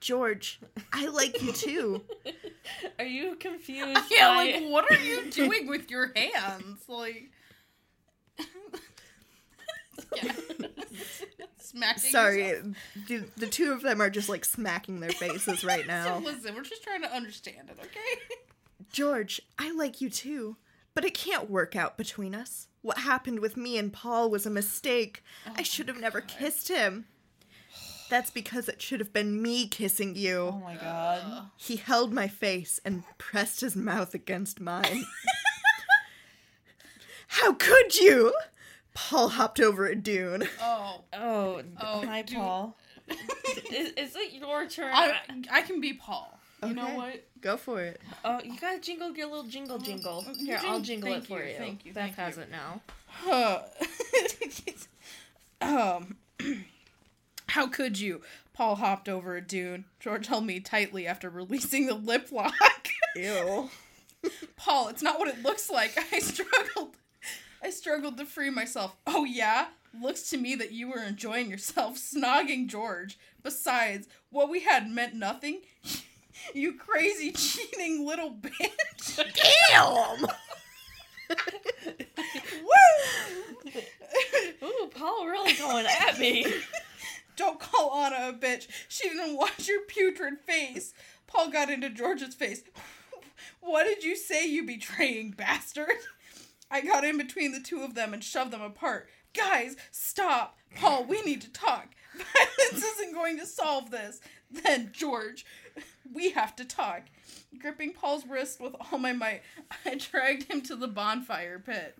George, 0.00 0.60
I 0.92 1.06
like 1.06 1.40
you 1.40 1.52
too. 1.52 2.02
Are 2.98 3.04
you 3.04 3.34
confused? 3.40 4.00
Yeah, 4.10 4.28
by- 4.28 4.36
like, 4.52 4.62
what 4.70 4.90
are 4.90 5.02
you 5.02 5.30
doing 5.30 5.66
with 5.66 5.90
your 5.90 6.12
hands? 6.14 6.80
Like. 6.88 7.30
yeah. 10.16 10.32
Smacking. 11.58 12.10
Sorry, 12.10 12.48
yourself. 12.48 12.74
the, 13.08 13.24
the 13.36 13.46
two 13.46 13.72
of 13.72 13.82
them 13.82 14.00
are 14.02 14.10
just 14.10 14.28
like 14.28 14.44
smacking 14.44 15.00
their 15.00 15.10
faces 15.10 15.64
right 15.64 15.86
now. 15.86 16.18
Listen, 16.18 16.54
we're 16.54 16.62
just 16.62 16.82
trying 16.82 17.02
to 17.02 17.14
understand 17.14 17.70
it, 17.70 17.78
okay? 17.80 18.36
George, 18.92 19.40
I 19.58 19.70
like 19.72 20.00
you 20.00 20.10
too, 20.10 20.56
but 20.94 21.04
it 21.04 21.14
can't 21.14 21.48
work 21.48 21.74
out 21.74 21.96
between 21.96 22.34
us. 22.34 22.68
What 22.82 22.98
happened 22.98 23.38
with 23.40 23.56
me 23.56 23.78
and 23.78 23.92
Paul 23.92 24.28
was 24.28 24.44
a 24.44 24.50
mistake. 24.50 25.22
Oh 25.46 25.52
I 25.56 25.62
should 25.62 25.88
have 25.88 26.00
never 26.00 26.20
kissed 26.20 26.68
him. 26.68 27.06
That's 28.12 28.30
because 28.30 28.68
it 28.68 28.82
should 28.82 29.00
have 29.00 29.14
been 29.14 29.40
me 29.40 29.66
kissing 29.66 30.14
you. 30.16 30.50
Oh 30.52 30.60
my 30.62 30.74
god. 30.74 31.46
He 31.56 31.76
held 31.76 32.12
my 32.12 32.28
face 32.28 32.78
and 32.84 33.04
pressed 33.16 33.62
his 33.62 33.74
mouth 33.74 34.12
against 34.12 34.60
mine. 34.60 35.06
How 37.28 37.54
could 37.54 37.96
you? 37.98 38.34
Paul 38.92 39.28
hopped 39.28 39.60
over 39.60 39.86
a 39.86 39.94
dune. 39.94 40.46
Oh. 40.60 41.00
Oh, 41.14 41.62
Oh, 41.80 42.04
hi, 42.06 42.20
dude. 42.20 42.36
Paul. 42.36 42.76
is, 43.72 43.92
is 43.96 44.14
it 44.14 44.34
your 44.34 44.66
turn? 44.68 44.92
I, 44.92 45.16
I 45.50 45.62
can 45.62 45.80
be 45.80 45.94
Paul. 45.94 46.38
You 46.62 46.74
know 46.74 46.84
Okay. 46.84 46.96
what? 46.96 47.24
Go 47.40 47.56
for 47.56 47.80
it. 47.80 47.98
Oh, 48.26 48.40
you 48.44 48.58
gotta 48.60 48.78
jingle 48.78 49.16
your 49.16 49.28
little 49.28 49.44
jingle 49.44 49.78
jingle. 49.78 50.20
Here, 50.38 50.60
I'll 50.62 50.80
Jing- 50.80 51.00
jingle 51.00 51.12
thank 51.12 51.24
it 51.24 51.28
for 51.28 51.42
you, 51.42 51.48
you. 51.52 51.56
thank 51.56 51.86
you, 51.86 51.94
Beth 51.94 52.14
thank 52.14 52.16
has 52.16 52.36
you. 52.36 52.42
it 52.42 52.50
now. 52.50 52.82
um, 55.62 56.16
how 57.52 57.66
could 57.66 58.00
you? 58.00 58.22
Paul 58.54 58.76
hopped 58.76 59.10
over 59.10 59.36
a 59.36 59.42
dune. 59.42 59.84
George 60.00 60.26
held 60.26 60.46
me 60.46 60.58
tightly 60.58 61.06
after 61.06 61.28
releasing 61.28 61.86
the 61.86 61.94
lip 61.94 62.32
lock. 62.32 62.88
Ew. 63.14 63.68
Paul, 64.56 64.88
it's 64.88 65.02
not 65.02 65.18
what 65.18 65.28
it 65.28 65.42
looks 65.42 65.68
like. 65.68 65.92
I 66.12 66.18
struggled. 66.20 66.96
I 67.62 67.68
struggled 67.68 68.16
to 68.16 68.24
free 68.24 68.48
myself. 68.48 68.96
Oh, 69.06 69.24
yeah? 69.24 69.66
Looks 70.00 70.30
to 70.30 70.38
me 70.38 70.54
that 70.54 70.72
you 70.72 70.88
were 70.88 71.02
enjoying 71.02 71.50
yourself, 71.50 71.96
snogging 71.98 72.68
George. 72.68 73.18
Besides, 73.42 74.08
what 74.30 74.48
we 74.48 74.60
had 74.60 74.88
meant 74.88 75.14
nothing. 75.14 75.60
you 76.54 76.72
crazy, 76.78 77.32
cheating 77.32 78.06
little 78.06 78.30
bitch. 78.34 79.20
Damn! 79.68 80.26
Woo! 82.62 83.82
Ooh, 84.62 84.90
Paul 84.94 85.26
really 85.26 85.52
going 85.54 85.84
at 85.86 86.18
me. 86.18 86.46
Don't 87.36 87.58
call 87.60 87.94
Anna 87.94 88.28
a 88.28 88.32
bitch. 88.32 88.68
She 88.88 89.08
didn't 89.08 89.36
watch 89.36 89.68
your 89.68 89.82
putrid 89.82 90.40
face. 90.40 90.92
Paul 91.26 91.50
got 91.50 91.70
into 91.70 91.90
George's 91.90 92.34
face. 92.34 92.62
What 93.60 93.84
did 93.84 94.04
you 94.04 94.14
say, 94.16 94.46
you 94.46 94.64
betraying 94.64 95.32
bastard? 95.32 95.88
I 96.70 96.80
got 96.80 97.04
in 97.04 97.16
between 97.18 97.50
the 97.52 97.60
two 97.60 97.82
of 97.82 97.94
them 97.94 98.12
and 98.14 98.22
shoved 98.22 98.52
them 98.52 98.62
apart. 98.62 99.08
Guys, 99.34 99.76
stop. 99.90 100.56
Paul, 100.76 101.04
we 101.04 101.22
need 101.22 101.40
to 101.42 101.50
talk. 101.52 101.88
Violence 102.16 102.84
isn't 102.84 103.14
going 103.14 103.38
to 103.38 103.46
solve 103.46 103.90
this. 103.90 104.20
Then, 104.50 104.90
George, 104.92 105.44
We 106.12 106.30
have 106.30 106.54
to 106.56 106.64
talk. 106.64 107.02
Gripping 107.58 107.92
Paul's 107.92 108.26
wrist 108.26 108.60
with 108.60 108.74
all 108.80 108.98
my 108.98 109.12
might, 109.12 109.42
I 109.86 109.94
dragged 109.96 110.44
him 110.44 110.60
to 110.62 110.76
the 110.76 110.88
bonfire 110.88 111.58
pit. 111.58 111.96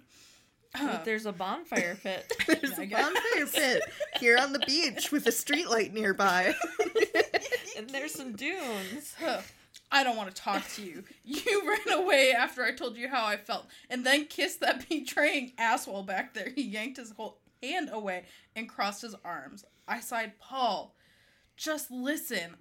Uh, 0.75 1.03
There's 1.05 1.27
a 1.27 1.33
bonfire 1.33 1.99
pit. 2.03 2.33
There's 2.47 2.79
a 2.79 2.87
bonfire 2.87 3.47
pit 3.53 3.83
here 4.19 4.39
on 4.39 4.53
the 4.53 4.59
beach 4.61 5.13
with 5.13 5.27
a 5.27 5.31
streetlight 5.31 5.93
nearby. 5.93 6.55
and 7.77 7.91
there's 7.91 8.15
some 8.15 8.33
dunes. 8.35 9.15
I 9.95 10.05
don't 10.05 10.17
want 10.17 10.35
to 10.35 10.43
talk 10.43 10.67
to 10.77 10.83
you. 10.83 11.05
You 11.25 11.63
ran 11.69 11.99
away 11.99 12.33
after 12.33 12.65
I 12.65 12.73
told 12.73 12.97
you 12.97 13.09
how 13.09 13.27
I 13.27 13.37
felt, 13.37 13.67
and 13.91 14.07
then 14.07 14.25
kissed 14.25 14.61
that 14.61 14.89
betraying 14.89 15.53
asshole 15.59 16.05
back 16.05 16.33
there. 16.33 16.49
He 16.55 16.63
yanked 16.63 16.97
his 16.97 17.11
whole 17.13 17.41
hand 17.63 17.91
away 17.93 18.25
and 18.57 18.69
crossed 18.69 19.03
his 19.03 19.15
arms. 19.23 19.67
I 19.87 20.01
sighed, 20.01 20.39
Paul, 20.39 20.95
just 21.57 21.91
listen. 21.91 22.57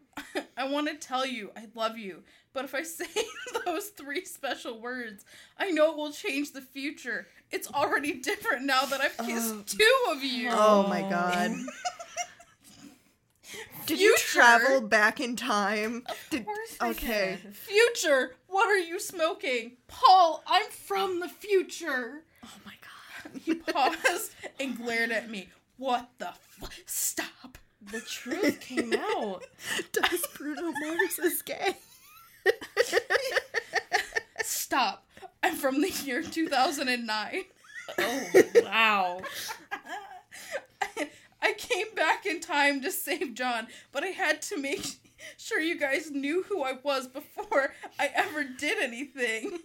I 0.58 0.68
want 0.68 0.88
to 0.90 0.96
tell 0.96 1.26
you 1.26 1.52
I 1.56 1.68
love 1.74 1.98
you, 1.98 2.24
but 2.54 2.66
if 2.66 2.74
I 2.76 2.84
say 2.84 3.06
those 3.66 3.88
three 3.88 4.26
special 4.26 4.80
words, 4.80 5.26
I 5.58 5.72
know 5.72 5.92
it 5.92 5.98
will 5.98 6.12
change 6.12 6.52
the 6.54 6.62
future. 6.62 7.28
It's 7.52 7.68
already 7.72 8.14
different 8.14 8.64
now 8.66 8.86
that 8.86 9.02
I've 9.02 9.18
kissed 9.26 9.54
Oh. 9.54 9.64
two 9.66 10.12
of 10.12 10.24
you. 10.24 10.50
Oh, 10.52 10.84
oh 10.86 10.90
my 10.90 11.02
god. 11.02 11.52
Did 13.86 14.00
you 14.00 14.16
travel 14.18 14.80
back 14.82 15.20
in 15.20 15.36
time? 15.36 16.06
Did, 16.30 16.42
Of 16.42 16.46
course 16.46 16.78
okay. 16.82 17.40
did. 17.44 17.56
Future, 17.56 18.36
what 18.48 18.68
are 18.70 18.78
you 18.78 19.00
smoking? 19.00 19.74
Paul, 19.88 20.44
I'm 20.48 20.70
from 20.70 21.20
the 21.20 21.28
future. 21.28 22.22
Oh 22.46 22.50
my 22.66 22.74
god. 22.82 23.42
He 23.44 23.56
paused 23.56 24.32
and 24.60 24.78
glared 24.78 25.12
at 25.12 25.30
me. 25.30 25.50
What 25.78 26.10
the 26.20 26.30
f- 26.30 26.70
Stop. 26.86 27.58
The 27.92 28.00
truth 28.02 28.62
came 28.62 28.94
out. 28.94 29.44
Does 29.92 30.26
Bruno 30.38 30.72
Mars 30.72 31.20
is 31.20 31.42
gay? 31.42 31.76
Stop. 34.44 35.08
I'm 35.44 35.56
from 35.56 35.82
the 35.82 35.90
year 35.90 36.22
2009. 36.24 37.44
Oh 37.98 38.22
wow. 38.64 39.22
I 41.42 41.54
came 41.54 41.88
back 41.96 42.26
in 42.26 42.40
time 42.40 42.82
to 42.82 42.92
save 42.92 43.34
John, 43.34 43.68
but 43.92 44.04
I 44.04 44.08
had 44.08 44.42
to 44.44 44.58
make 44.58 44.86
sure 45.38 45.60
you 45.60 45.78
guys 45.80 46.12
knew 46.12 46.44
who 46.44 46.64
I 46.64 46.74
was 46.84 47.08
before 47.08 47.74
I 48.00 48.12
ever 48.14 48.44
did 48.44 48.82
anything. 48.82 49.60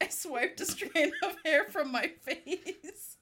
I 0.00 0.08
swiped 0.08 0.60
a 0.60 0.66
strand 0.66 1.12
of 1.22 1.36
hair 1.44 1.64
from 1.64 1.92
my 1.92 2.10
face. 2.22 3.16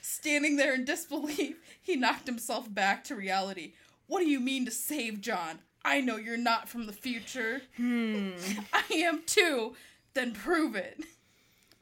Standing 0.00 0.56
there 0.56 0.74
in 0.74 0.84
disbelief, 0.84 1.56
he 1.80 1.96
knocked 1.96 2.26
himself 2.26 2.72
back 2.72 3.04
to 3.04 3.14
reality. 3.16 3.74
What 4.06 4.20
do 4.20 4.28
you 4.28 4.40
mean 4.40 4.64
to 4.64 4.70
save 4.70 5.20
John? 5.20 5.60
I 5.84 6.00
know 6.00 6.16
you're 6.16 6.36
not 6.36 6.68
from 6.68 6.86
the 6.86 6.92
future. 6.92 7.62
Hmm. 7.76 8.30
I 8.72 8.84
am 8.94 9.22
too. 9.26 9.74
Then 10.14 10.32
prove 10.32 10.76
it. 10.76 11.00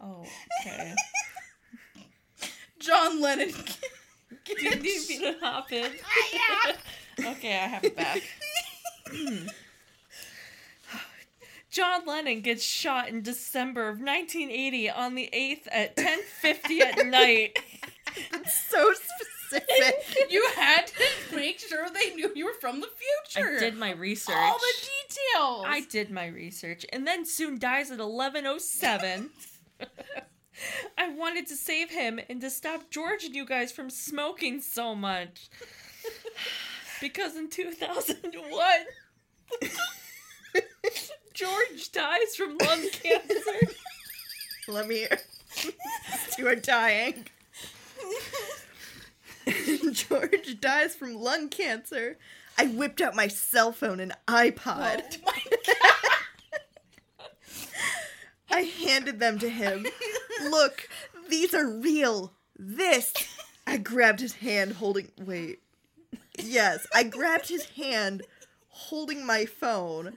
Oh, 0.01 0.25
okay. 0.63 0.95
John 2.79 3.21
Lennon. 3.21 3.51
Do 4.45 4.55
you 4.59 4.71
need 4.77 5.09
me 5.09 5.19
to 5.21 5.37
hop 5.41 5.71
in? 5.73 5.85
I 5.85 6.75
am. 7.19 7.27
okay, 7.33 7.55
I 7.59 7.67
have 7.67 7.85
it 7.85 7.95
back. 7.97 8.23
John 11.71 12.07
Lennon 12.07 12.41
gets 12.41 12.65
shot 12.65 13.09
in 13.09 13.23
December 13.23 13.83
of 13.89 13.99
1980 14.01 14.91
on 14.91 15.15
the 15.15 15.29
8th 15.33 15.69
at 15.71 15.97
10:50 15.97 16.81
at 16.81 17.07
night. 17.07 17.59
So 18.71 18.93
specific. 18.93 19.27
You 20.31 20.47
had 20.55 20.87
to 20.87 21.35
make 21.37 21.59
sure 21.59 21.89
they 21.91 22.15
knew 22.15 22.31
you 22.35 22.45
were 22.45 22.55
from 22.61 22.81
the 22.81 22.89
future. 23.33 23.57
I 23.57 23.59
did 23.59 23.77
my 23.77 23.93
research. 23.93 24.37
all 24.37 24.59
the 24.59 24.89
details. 25.09 25.65
I 25.67 25.81
did 25.91 26.11
my 26.11 26.27
research 26.27 26.87
and 26.93 27.07
then 27.07 27.25
soon 27.27 27.59
dies 27.59 27.91
at 27.91 27.99
1107. 27.99 29.31
I 30.99 31.09
wanted 31.15 31.47
to 31.49 31.57
save 31.57 31.91
him 31.91 32.21
and 32.29 32.41
to 32.43 32.51
stop 32.51 32.91
George 32.91 33.25
and 33.25 33.35
you 33.35 33.45
guys 33.47 33.73
from 33.73 33.91
smoking 33.91 34.61
so 34.61 34.95
much. 34.95 35.49
Because 37.01 37.35
in 37.37 37.49
2001, 37.49 38.55
George 41.35 41.93
dies 41.93 42.37
from 42.37 42.59
lung 42.59 42.89
cancer. 42.91 43.73
Let 44.69 44.87
me. 44.87 44.97
hear. 44.99 45.19
you 46.39 46.47
are 46.47 46.55
dying. 46.57 47.27
George 49.93 50.61
dies 50.61 50.95
from 50.95 51.15
lung 51.17 51.49
cancer. 51.49 52.19
I 52.59 52.67
whipped 52.67 53.01
out 53.01 53.15
my 53.15 53.29
cell 53.29 53.73
phone 53.73 54.01
and 54.01 54.13
iPod. 54.29 55.03
Oh 55.03 55.33
my 55.33 55.43
god. 55.67 57.27
I 58.51 58.61
handed 58.63 59.21
them 59.21 59.39
to 59.39 59.49
him. 59.49 59.87
Look, 60.43 60.89
these 61.29 61.55
are 61.55 61.69
real. 61.69 62.33
This. 62.59 63.13
I 63.67 63.77
grabbed 63.77 64.21
his 64.21 64.35
hand 64.35 64.73
holding. 64.73 65.09
Wait. 65.25 65.61
Yes, 66.39 66.87
I 66.95 67.05
grabbed 67.05 67.49
his 67.49 67.65
hand 67.65 68.23
holding 68.69 69.25
my 69.25 69.45
phone. 69.47 70.15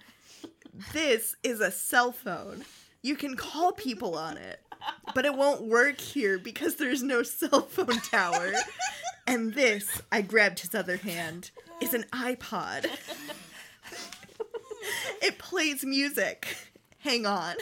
This 0.92 1.36
is 1.44 1.60
a 1.62 1.72
cell 1.72 2.12
phone. 2.12 2.66
You 3.02 3.16
can 3.16 3.36
call 3.36 3.74
people 3.74 4.16
on 4.16 4.38
it, 4.38 4.62
but 5.14 5.26
it 5.26 5.36
won't 5.36 5.62
work 5.64 6.00
here 6.00 6.40
because 6.40 6.76
there's 6.76 7.04
no 7.04 7.22
cell 7.24 7.62
phone 7.62 8.00
tower. 8.00 8.54
And 9.26 9.54
this, 9.54 10.02
I 10.12 10.22
grabbed 10.22 10.60
his 10.60 10.76
other 10.76 10.98
hand, 10.98 11.52
is 11.82 11.94
an 11.94 12.06
iPod. 12.12 12.88
It 15.22 15.38
plays 15.38 15.86
music. 15.86 16.58
Hang 17.00 17.26
on. 17.26 17.56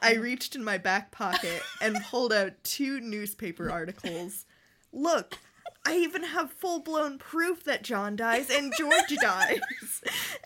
I 0.00 0.14
reached 0.14 0.54
in 0.54 0.62
my 0.62 0.78
back 0.78 1.10
pocket 1.10 1.62
and 1.80 1.96
pulled 2.04 2.32
out 2.32 2.62
two 2.62 3.00
newspaper 3.00 3.70
articles. 3.70 4.46
Look, 4.92 5.38
I 5.84 5.96
even 5.96 6.22
have 6.22 6.52
full 6.52 6.80
blown 6.80 7.18
proof 7.18 7.64
that 7.64 7.82
John 7.82 8.14
dies 8.16 8.50
and 8.50 8.72
George 8.78 9.16
dies. 9.20 9.60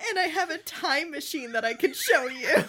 And 0.08 0.18
I 0.18 0.28
have 0.28 0.50
a 0.50 0.58
time 0.58 1.10
machine 1.10 1.52
that 1.52 1.64
I 1.64 1.74
could 1.74 1.94
show 1.94 2.26
you. 2.26 2.64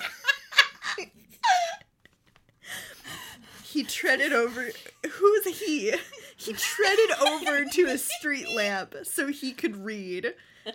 he 3.63 3.83
treaded 3.83 4.33
over. 4.33 4.69
Who's 5.09 5.59
he? 5.59 5.93
He 6.39 6.53
treaded 6.53 7.11
over 7.19 7.65
to 7.65 7.85
a 7.87 7.97
street 7.97 8.49
lamp 8.49 8.95
so 9.03 9.27
he 9.27 9.51
could 9.51 9.75
read. 9.83 10.33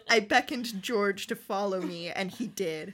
I 0.09 0.21
beckoned 0.21 0.83
George 0.83 1.27
to 1.29 1.37
follow 1.37 1.81
me, 1.81 2.11
and 2.11 2.31
he 2.31 2.47
did. 2.47 2.93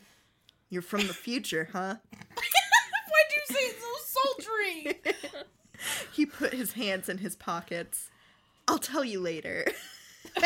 You're 0.68 0.82
from 0.82 1.06
the 1.08 1.14
future, 1.14 1.68
huh? 1.72 1.96
Why'd 2.34 3.30
you 3.36 3.54
say 3.54 3.60
it 3.60 3.76
so 3.80 4.22
sultry? 4.22 5.00
He 6.12 6.26
put 6.26 6.52
his 6.52 6.74
hands 6.74 7.08
in 7.08 7.18
his 7.18 7.34
pockets. 7.36 8.10
I'll 8.68 8.78
tell 8.78 9.02
you 9.02 9.18
later. 9.18 9.64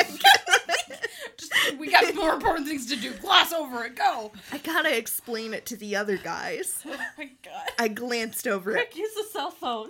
Just, 1.36 1.76
we 1.76 1.90
got 1.90 2.14
more 2.14 2.32
important 2.32 2.68
things 2.68 2.86
to 2.86 2.96
do. 2.96 3.12
Gloss 3.14 3.52
over 3.52 3.84
it. 3.84 3.96
Go. 3.96 4.30
I 4.52 4.58
gotta 4.58 4.96
explain 4.96 5.52
it 5.52 5.66
to 5.66 5.76
the 5.76 5.96
other 5.96 6.16
guys. 6.16 6.80
Oh 6.86 6.96
my 7.18 7.30
god. 7.42 7.68
I 7.80 7.88
glanced 7.88 8.46
over 8.46 8.76
at 8.76 8.92
Quick, 8.92 8.96
use 8.96 9.14
the 9.14 9.24
cell 9.24 9.50
phone. 9.50 9.88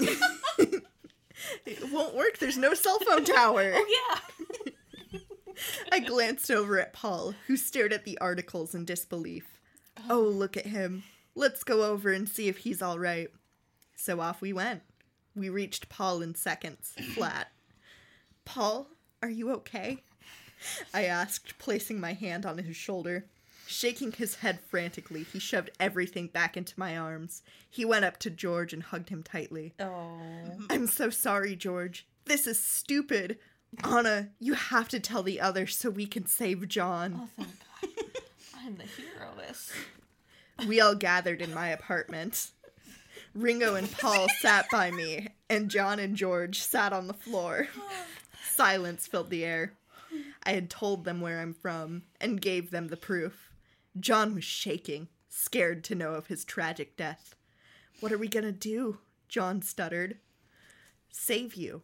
It 1.67 1.93
won't 1.93 2.15
work, 2.15 2.39
there's 2.39 2.57
no 2.57 2.75
cell 2.75 2.99
phone 3.01 3.25
tower. 3.25 3.73
oh 3.75 4.21
yeah. 4.65 4.71
I 5.93 6.01
glanced 6.01 6.51
over 6.51 6.81
at 6.81 6.93
Paul, 6.93 7.35
who 7.47 7.57
stared 7.57 7.93
at 7.93 8.05
the 8.05 8.19
articles 8.19 8.75
in 8.75 8.85
disbelief. 8.85 9.61
Oh, 9.99 10.03
oh, 10.11 10.23
look 10.23 10.57
at 10.57 10.67
him. 10.67 11.05
Let's 11.35 11.65
go 11.65 11.85
over 11.85 12.13
and 12.13 12.29
see 12.29 12.49
if 12.49 12.59
he's 12.59 12.83
all 12.83 12.99
right. 12.99 13.29
So 13.97 14.21
off 14.21 14.41
we 14.41 14.53
went. 14.53 14.83
We 15.37 15.49
reached 15.49 15.89
Paul 15.89 16.23
in 16.23 16.35
seconds, 16.35 16.95
flat. 17.15 17.49
Paul, 18.45 18.89
are 19.23 19.31
you 19.31 19.51
okay? 19.53 20.03
I 20.93 21.05
asked, 21.05 21.59
placing 21.59 22.01
my 22.01 22.13
hand 22.13 22.47
on 22.47 22.59
his 22.59 22.77
shoulder. 22.77 23.27
Shaking 23.67 24.13
his 24.13 24.37
head 24.37 24.61
frantically, 24.61 25.25
he 25.25 25.39
shoved 25.39 25.71
everything 25.81 26.29
back 26.29 26.57
into 26.57 26.79
my 26.79 26.97
arms. 26.97 27.43
He 27.69 27.85
went 27.85 28.05
up 28.05 28.19
to 28.19 28.31
George 28.31 28.73
and 28.73 28.83
hugged 28.83 29.09
him 29.09 29.23
tightly. 29.23 29.75
Oh. 29.81 30.21
I'm 30.71 30.87
so 30.87 31.11
sorry, 31.11 31.57
George. 31.57 32.07
This 32.27 32.47
is 32.47 32.61
stupid. 32.61 33.39
Anna, 33.83 34.29
you 34.39 34.55
have 34.55 34.89
to 34.89 35.01
tell 35.01 35.23
the 35.23 35.41
others 35.41 35.77
so 35.77 35.91
we 35.91 36.07
can 36.07 36.27
save 36.27 36.69
John. 36.69 37.21
Oh 37.23 37.29
thank 37.37 37.49
God. 37.83 37.91
I'm 38.57 38.77
the 38.77 38.85
hero 38.85 39.31
of 39.33 39.39
this. 39.39 39.73
We 40.69 40.81
all 40.81 40.95
gathered 40.95 41.43
in 41.43 41.53
my 41.53 41.69
apartment. 41.69 42.51
Ringo 43.35 43.75
and 43.75 43.91
Paul 43.91 44.29
sat 44.41 44.67
by 44.71 44.93
me, 44.93 45.29
and 45.51 45.69
John 45.71 45.99
and 45.99 46.15
George 46.15 46.61
sat 46.61 46.93
on 46.93 47.09
the 47.09 47.15
floor. 47.15 47.67
Silence 48.49 49.07
filled 49.09 49.31
the 49.31 49.45
air. 49.45 49.73
I 50.45 50.53
had 50.53 50.71
told 50.71 51.05
them 51.05 51.21
where 51.21 51.41
I'm 51.41 51.55
from 51.55 52.03
and 52.21 52.41
gave 52.41 52.71
them 52.71 52.89
the 52.89 52.97
proof. 52.97 53.44
John 53.99 54.35
was 54.35 54.45
shaking, 54.45 55.09
scared 55.29 55.85
to 55.85 55.95
know 55.95 56.15
of 56.15 56.27
his 56.27 56.45
tragic 56.45 56.97
death. 56.97 57.35
What 58.01 58.13
are 58.13 58.19
we 58.19 58.29
gonna 58.29 58.53
do? 58.53 58.99
John 59.29 59.63
stuttered. 59.63 60.19
Save 61.11 61.55
you. 61.55 61.83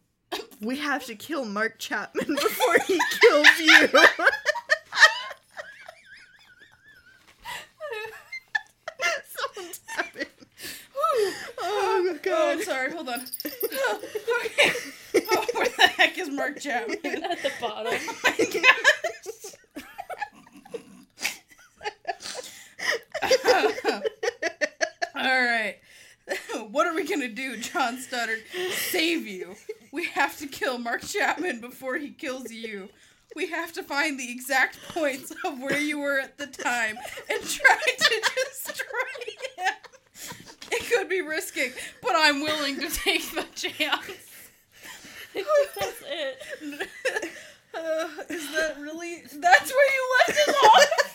We 0.61 0.79
have 0.79 1.07
to 1.07 1.15
kill 1.15 1.45
Mark 1.45 1.79
Chapman 1.79 2.27
before 2.35 2.79
he 2.87 3.01
kills 3.21 3.59
you. 3.59 3.89
Oh, 11.03 11.35
oh 11.63 12.19
God. 12.23 12.33
Oh, 12.33 12.51
I'm 12.53 12.63
sorry. 12.63 12.93
Hold 12.93 13.09
on. 13.09 13.21
Okay. 14.45 14.73
Oh, 15.33 15.47
where 15.55 15.67
the 15.69 15.87
heck 15.97 16.19
is 16.19 16.29
Mark 16.31 16.61
Chapman? 16.61 16.99
At 17.05 17.43
the 17.43 17.53
bottom. 17.61 17.93
Gonna 27.11 27.29
do? 27.29 27.57
John 27.57 27.99
stuttered. 27.99 28.43
Save 28.73 29.27
you. 29.27 29.57
We 29.93 30.07
have 30.07 30.39
to 30.39 30.47
kill 30.47 30.79
Mark 30.79 31.03
Chapman 31.03 31.61
before 31.61 31.97
he 31.97 32.11
kills 32.11 32.51
you. 32.53 32.89
We 33.37 33.49
have 33.51 33.73
to 33.75 33.83
find 33.83 34.19
the 34.19 34.31
exact 34.31 34.79
points 34.89 35.33
of 35.45 35.61
where 35.61 35.79
you 35.79 35.99
were 36.01 36.19
at 36.21 36.39
the 36.39 36.47
time 36.47 36.97
and 37.31 37.43
try 37.43 37.79
to 37.99 38.23
destroy 38.49 39.35
him. 39.57 39.75
It 40.73 40.89
could 40.89 41.09
be 41.09 41.21
risky, 41.21 41.73
but 42.03 42.13
I'm 42.17 42.43
willing 42.43 42.77
to 42.81 42.89
take 42.89 43.29
the 43.33 43.45
chance. 43.55 44.31
That's 45.35 46.03
it. 46.07 46.89
Uh, 47.73 48.09
is 48.29 48.51
that 48.53 48.77
really? 48.81 49.23
That's 49.33 49.73
where 49.73 49.95
you 49.95 50.11
left 50.19 50.39
it 50.41 50.55
off. 50.65 51.15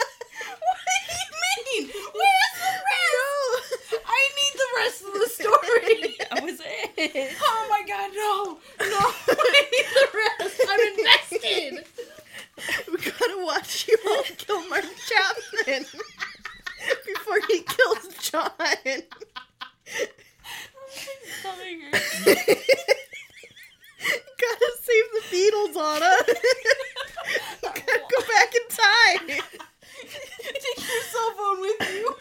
what 0.60 0.78
do 0.88 1.72
you 1.76 1.86
mean? 1.86 1.92
Where's 2.14 2.56
the 2.62 2.72
rest? 2.90 4.02
I 4.08 4.30
need 4.38 4.54
the 4.56 4.70
rest 4.78 5.00
of 5.04 5.14
the 5.14 5.30
story. 5.30 6.16
That 6.32 6.44
was 6.44 6.60
it. 6.60 7.36
Oh 7.42 7.68
my 7.70 7.84
god, 7.88 8.12
no, 8.16 8.58
no! 8.88 9.14
I 9.38 9.62
need 9.72 9.90
the 9.94 10.08
rest. 10.18 10.62
I'm 10.70 10.80
invested. 10.98 11.86
We 12.92 12.98
gotta 12.98 13.44
watch 13.46 13.88
you 13.88 13.98
all 14.10 14.24
kill 14.38 14.62
Mark 14.70 14.86
Chapman 15.08 15.86
before 17.06 17.40
he 17.48 17.62
kills 17.62 18.08
John. 18.20 18.52
Stomach 21.40 21.82
hurts. 21.92 22.26
gotta 24.42 24.72
save 24.82 25.08
the 25.14 25.22
Beatles, 25.32 25.76
Anna. 25.76 26.12
gotta 27.62 28.00
go 28.12 28.20
back 28.28 28.52
in 28.56 28.66
time. 28.70 29.28
Take 29.28 30.78
your 30.78 31.04
cell 31.04 31.32
phone 31.38 31.60
with 31.62 31.94
you. 31.94 32.16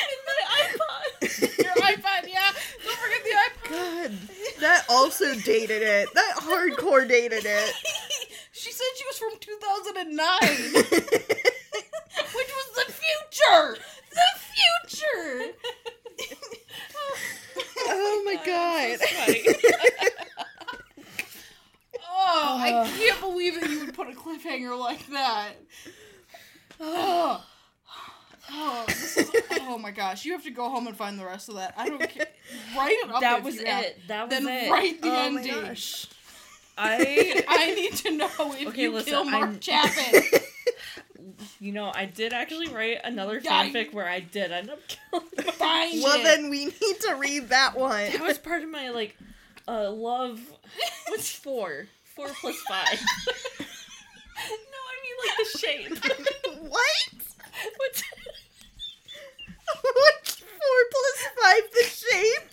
And 0.00 0.20
my 0.26 0.40
iPod. 0.62 1.58
Your 1.64 1.74
iPod, 1.74 2.28
yeah. 2.28 2.52
Don't 2.84 2.98
forget 2.98 3.22
the 3.24 3.30
iPod. 3.30 3.70
God, 3.70 4.12
that 4.60 4.84
also 4.88 5.34
dated 5.34 5.82
it. 5.82 6.08
That 6.14 6.34
hardcore 6.38 7.08
dated 7.08 7.44
it. 7.44 7.74
she 8.52 8.70
said 8.72 8.86
she 8.96 9.04
was 9.06 9.18
from 9.18 9.38
2009, 9.60 10.38
which 10.74 12.50
was 12.50 12.68
the 12.76 12.92
future. 12.92 13.78
The 14.12 14.28
future. 14.88 15.52
Oh 17.90 18.22
my 18.24 18.36
oh, 18.38 18.44
god. 18.44 18.98
So. 18.98 19.52
Oh, 22.10 22.58
I 22.60 22.90
can't 22.98 23.20
believe 23.20 23.60
that 23.60 23.70
you 23.70 23.80
would 23.80 23.94
put 23.94 24.08
a 24.08 24.12
cliffhanger 24.12 24.78
like 24.78 25.06
that. 25.08 25.52
Oh, 26.80 27.44
oh, 28.52 28.84
this 28.86 29.16
is, 29.16 29.30
oh 29.62 29.78
my 29.78 29.90
gosh! 29.90 30.24
You 30.24 30.32
have 30.32 30.44
to 30.44 30.50
go 30.50 30.68
home 30.68 30.86
and 30.86 30.96
find 30.96 31.18
the 31.18 31.24
rest 31.24 31.48
of 31.48 31.56
that. 31.56 31.74
I 31.76 31.88
don't 31.88 31.98
care. 32.08 32.26
Write 32.76 32.92
it 32.92 33.10
up. 33.10 33.20
that 33.20 33.38
if 33.40 33.44
was 33.44 33.56
you 33.56 33.66
have. 33.66 33.84
it. 33.84 33.98
That 34.06 34.28
was 34.28 34.38
Then 34.38 34.46
it. 34.48 34.70
write 34.70 35.02
the 35.02 35.08
Oh 35.08 35.12
my 35.30 35.40
ending. 35.40 35.54
gosh. 35.64 36.06
I, 36.78 37.42
I 37.48 37.74
need 37.74 37.94
to 37.96 38.10
know 38.16 38.26
if 38.38 38.68
Okay, 38.68 38.82
you 38.82 38.92
listen, 38.92 39.10
kill 39.12 39.24
Mark 39.24 39.44
I'm- 39.44 39.58
Chapman. 39.60 40.22
you 41.60 41.72
know, 41.72 41.90
I 41.94 42.04
did 42.06 42.32
actually 42.32 42.68
write 42.68 42.98
another 43.04 43.40
Yeah, 43.42 43.64
fanfic 43.64 43.92
where 43.92 44.08
I 44.08 44.20
did 44.20 44.52
end 44.52 44.70
up 44.70 44.78
killing. 44.88 45.26
Find 45.52 46.02
Well, 46.02 46.20
it. 46.20 46.22
then 46.24 46.50
we 46.50 46.66
need 46.66 47.00
to 47.08 47.16
read 47.18 47.48
that 47.50 47.76
one. 47.76 48.12
That 48.12 48.20
was 48.20 48.38
part 48.38 48.62
of 48.62 48.68
my 48.70 48.90
like, 48.90 49.16
uh, 49.66 49.90
love. 49.90 50.40
What's 51.08 51.30
four? 51.30 51.86
Four 52.14 52.28
plus 52.40 52.56
five. 52.68 52.98
no, 53.60 53.66
I 54.46 54.96
mean 55.02 55.16
like 55.24 55.36
the 55.52 55.58
shape. 55.58 55.98
what? 56.62 57.12
What's 57.76 58.02
What's 59.82 60.36
four 60.36 60.80
plus 60.90 61.26
five 61.42 61.62
the 61.72 61.84
shape? 61.84 62.50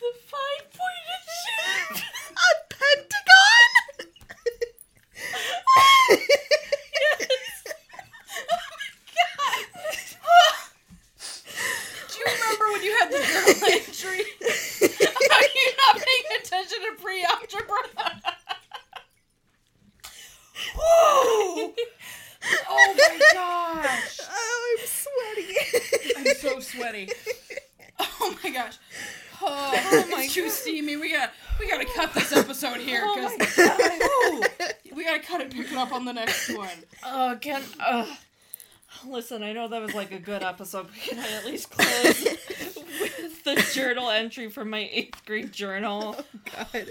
the 0.00 0.12
five 0.26 0.64
pointed 0.72 1.22
shape? 1.42 2.04
A 2.32 2.74
pentagon? 2.74 4.12
Do 12.08 12.18
you 12.18 12.24
remember 12.26 12.64
when 12.72 12.82
you 12.82 12.92
had 12.98 13.10
the 13.10 13.18
journal 13.18 13.72
entry? 13.72 14.24
Are 15.30 15.48
you 15.54 15.72
not 15.78 15.96
paying 15.96 16.40
attention 16.40 16.78
to 16.78 17.02
pre-algebra? 17.02 18.22
Woo! 20.76 21.74
Oh 22.68 22.94
my 22.96 23.20
gosh! 23.32 24.20
Oh, 24.28 24.78
I'm 24.78 24.86
sweaty. 24.86 26.14
I'm 26.16 26.34
so 26.36 26.60
sweaty. 26.60 27.08
Oh 28.00 28.36
my 28.42 28.50
gosh. 28.50 28.76
Oh, 29.40 29.72
oh 29.74 30.06
my 30.10 30.24
it's 30.24 30.34
too 30.34 30.48
steamy. 30.50 30.96
We 30.96 31.12
got 31.12 31.30
we 31.60 31.68
gotta 31.68 31.84
cut 31.84 32.12
this 32.14 32.32
episode 32.36 32.78
here 32.78 33.02
Oh 33.04 33.30
because 33.38 34.72
we 34.94 35.01
gotta 35.16 35.26
cut 35.26 35.40
it. 35.40 35.50
Pick 35.52 35.70
it 35.72 35.76
up 35.78 35.92
on 35.92 36.04
the 36.04 36.12
next 36.12 36.50
one. 36.56 36.68
Oh, 37.04 37.36
can. 37.40 37.62
Uh, 37.80 38.06
listen, 39.06 39.42
I 39.42 39.52
know 39.52 39.68
that 39.68 39.80
was 39.82 39.94
like 39.94 40.12
a 40.12 40.18
good 40.18 40.42
episode, 40.42 40.86
but 40.88 40.94
can 40.96 41.18
I 41.18 41.28
at 41.38 41.46
least 41.46 41.70
close 41.70 42.24
with 43.00 43.44
the 43.44 43.70
journal 43.74 44.10
entry 44.10 44.48
from 44.50 44.70
my 44.70 44.88
eighth 44.92 45.24
grade 45.24 45.52
journal? 45.52 46.16
Oh, 46.18 46.24
God, 46.72 46.86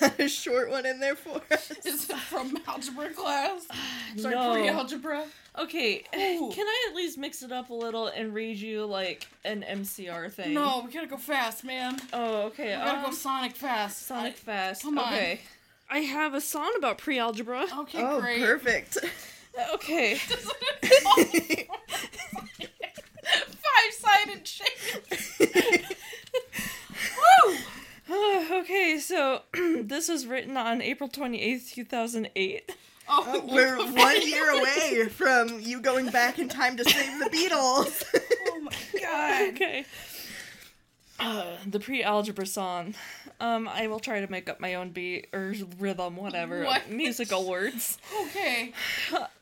got 0.00 0.18
a 0.20 0.28
short 0.28 0.70
one 0.70 0.86
in 0.86 1.00
there 1.00 1.16
for 1.16 1.40
us. 1.52 1.70
Is 1.84 2.08
it 2.08 2.16
from 2.16 2.58
algebra 2.66 3.10
class? 3.10 3.66
Sorry, 4.16 4.34
No. 4.34 4.52
pre-algebra. 4.52 5.24
Okay, 5.58 6.04
Ooh. 6.16 6.50
can 6.54 6.64
I 6.66 6.86
at 6.90 6.94
least 6.96 7.18
mix 7.18 7.42
it 7.42 7.50
up 7.50 7.70
a 7.70 7.74
little 7.74 8.06
and 8.06 8.32
read 8.32 8.56
you 8.56 8.86
like 8.86 9.26
an 9.44 9.64
MCR 9.68 10.30
thing? 10.30 10.54
No, 10.54 10.82
we 10.86 10.92
gotta 10.92 11.08
go 11.08 11.16
fast, 11.16 11.64
man. 11.64 11.98
Oh, 12.12 12.42
okay. 12.46 12.68
We 12.76 12.84
gotta 12.84 12.98
um, 12.98 13.04
go 13.06 13.10
Sonic 13.10 13.56
fast. 13.56 14.06
Sonic 14.06 14.36
Fast. 14.36 14.82
come 14.82 14.96
on. 14.98 15.12
Okay. 15.12 15.40
I 15.90 15.98
have 16.00 16.34
a 16.34 16.40
song 16.40 16.72
about 16.78 16.98
pre-algebra. 16.98 17.66
Okay, 17.80 18.02
Oh, 18.02 18.20
great. 18.20 18.40
perfect. 18.40 18.98
Okay. 19.74 20.14
Five-sided 23.26 24.46
shape. 24.46 25.84
Woo! 28.08 28.58
okay, 28.60 28.98
so 29.00 29.42
this 29.82 30.08
was 30.08 30.26
written 30.26 30.56
on 30.56 30.80
April 30.80 31.08
28th, 31.08 31.72
2008. 31.74 32.72
Oh, 33.08 33.24
Oh, 33.26 33.52
we're 33.52 33.76
one 33.92 34.22
year 34.22 34.50
away 34.50 35.08
from 35.08 35.58
you 35.60 35.80
going 35.80 36.10
back 36.10 36.38
in 36.38 36.48
time 36.48 36.76
to 36.76 36.84
save 36.84 37.18
the 37.18 37.28
Beatles. 37.30 38.04
Oh 38.48 38.60
my 38.60 38.72
god. 39.00 39.48
Okay. 39.54 39.84
Uh, 41.20 41.44
the 41.66 41.78
pre-algebra 41.78 42.46
song. 42.46 42.94
Um, 43.40 43.68
I 43.68 43.86
will 43.86 44.00
try 44.00 44.20
to 44.20 44.30
make 44.30 44.48
up 44.48 44.58
my 44.58 44.74
own 44.74 44.90
beat 44.90 45.28
or 45.32 45.54
rhythm, 45.78 46.16
whatever. 46.16 46.64
What? 46.64 46.90
Musical 46.90 47.46
words. 47.48 47.98
Okay. 48.22 48.72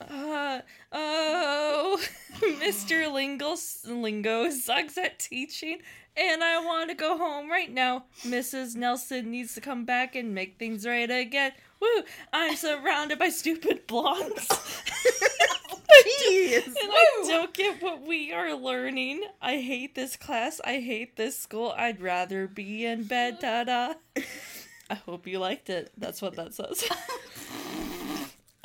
Uh, 0.01 0.61
oh, 0.93 2.01
Mr. 2.41 3.13
Lingo, 3.13 3.55
Lingo 3.87 4.51
sucks 4.51 4.99
at 4.99 5.19
teaching, 5.19 5.79
and 6.17 6.43
I 6.43 6.65
want 6.65 6.91
to 6.91 6.97
go 6.97 7.17
home 7.17 7.51
right 7.51 7.73
now. 7.73 8.05
Mrs. 8.23 8.75
Nelson 8.75 9.31
needs 9.31 9.55
to 9.55 9.61
come 9.61 9.85
back 9.85 10.17
and 10.17 10.35
make 10.35 10.59
things 10.59 10.87
right 10.87 11.11
again. 11.11 11.53
Woo! 11.81 12.03
I'm 12.33 12.57
surrounded 12.57 13.19
by 13.19 13.29
stupid 13.29 13.87
blondes. 13.87 14.49
Jeez. 16.29 16.67
And 16.67 16.75
I 16.77 17.25
don't 17.27 17.55
get 17.55 17.83
what 17.83 18.03
we 18.07 18.33
are 18.33 18.55
learning. 18.55 19.23
I 19.41 19.57
hate 19.57 19.95
this 19.95 20.17
class. 20.17 20.61
I 20.65 20.81
hate 20.81 21.17
this 21.17 21.39
school. 21.39 21.73
I'd 21.77 22.01
rather 22.01 22.47
be 22.47 22.85
in 22.85 23.05
bed. 23.05 23.41
Ta 23.41 23.65
da. 23.65 23.95
I 24.91 24.95
hope 24.95 25.27
you 25.27 25.39
liked 25.39 25.71
it. 25.71 25.91
That's 25.97 26.21
what 26.23 26.37
that 26.37 26.55
says. 26.55 26.85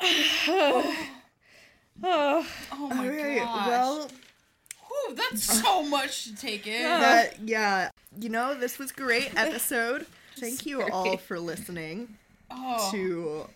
oh, 2.02 2.46
Oh 2.72 2.88
my 2.88 2.96
All 2.98 3.14
right. 3.14 3.38
gosh. 3.38 3.66
Well, 3.68 4.10
Whew, 4.88 5.14
that's 5.16 5.42
so 5.62 5.82
much 5.82 6.24
to 6.24 6.36
take 6.36 6.66
in. 6.66 6.82
that 6.82 7.40
yeah, 7.46 7.90
you 8.20 8.28
know, 8.28 8.54
this 8.54 8.78
was 8.78 8.92
great 8.92 9.32
episode. 9.36 10.06
Thank 10.36 10.66
you 10.66 10.82
all 10.90 11.16
for 11.16 11.38
listening 11.38 12.16
Oh. 12.50 12.90
to 12.92 13.48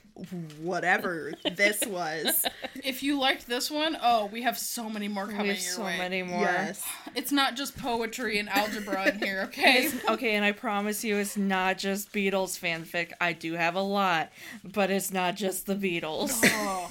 whatever 0.61 1.33
this 1.57 1.85
was. 1.87 2.45
If 2.85 3.03
you 3.03 3.19
liked 3.19 3.47
this 3.49 3.71
one, 3.71 3.99
oh, 4.01 4.27
we 4.27 4.43
have 4.43 4.57
so 4.57 4.89
many 4.89 5.09
more 5.09 5.27
we 5.27 5.33
coming 5.33 5.47
have 5.49 5.57
your 5.57 5.73
so 5.73 5.85
way. 5.85 5.99
many 5.99 6.23
more. 6.23 6.41
Yes. 6.43 6.87
It's 7.15 7.33
not 7.33 7.57
just 7.57 7.77
poetry 7.77 8.39
and 8.39 8.49
algebra 8.49 9.09
in 9.09 9.19
here, 9.19 9.43
okay? 9.49 9.85
It's- 9.87 10.09
okay, 10.09 10.37
and 10.37 10.45
I 10.45 10.53
promise 10.53 11.03
you, 11.05 11.17
it's 11.17 11.37
not 11.37 11.77
just 11.77 12.13
Beatles 12.13 12.59
fanfic. 12.59 13.13
I 13.21 13.33
do 13.33 13.55
have 13.55 13.75
a 13.75 13.81
lot, 13.83 14.31
but 14.65 14.91
it's 14.91 15.13
not 15.13 15.35
just 15.35 15.67
the 15.67 15.75
Beatles. 15.75 16.41
oh. 16.45 16.91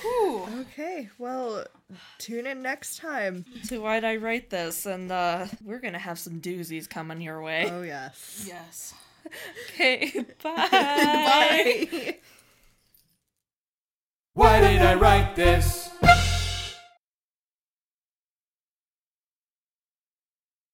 Whew. 0.00 0.48
Okay, 0.62 1.10
well, 1.18 1.64
tune 2.18 2.46
in 2.46 2.62
next 2.62 2.96
time. 2.98 3.44
To 3.68 3.78
why'd 3.82 4.04
I 4.04 4.16
write 4.16 4.50
this? 4.50 4.86
And 4.86 5.12
uh, 5.12 5.46
we're 5.64 5.78
gonna 5.78 5.98
have 5.98 6.18
some 6.18 6.40
doozies 6.40 6.88
coming 6.88 7.20
your 7.20 7.40
way. 7.42 7.68
Oh, 7.70 7.82
yes. 7.82 8.44
Yes. 8.48 8.94
Okay, 9.70 10.12
bye. 10.42 10.68
Bye. 10.70 12.18
Why 14.34 14.60
did 14.60 14.82
I 14.82 14.94
write 14.94 15.36
this? 15.36 15.90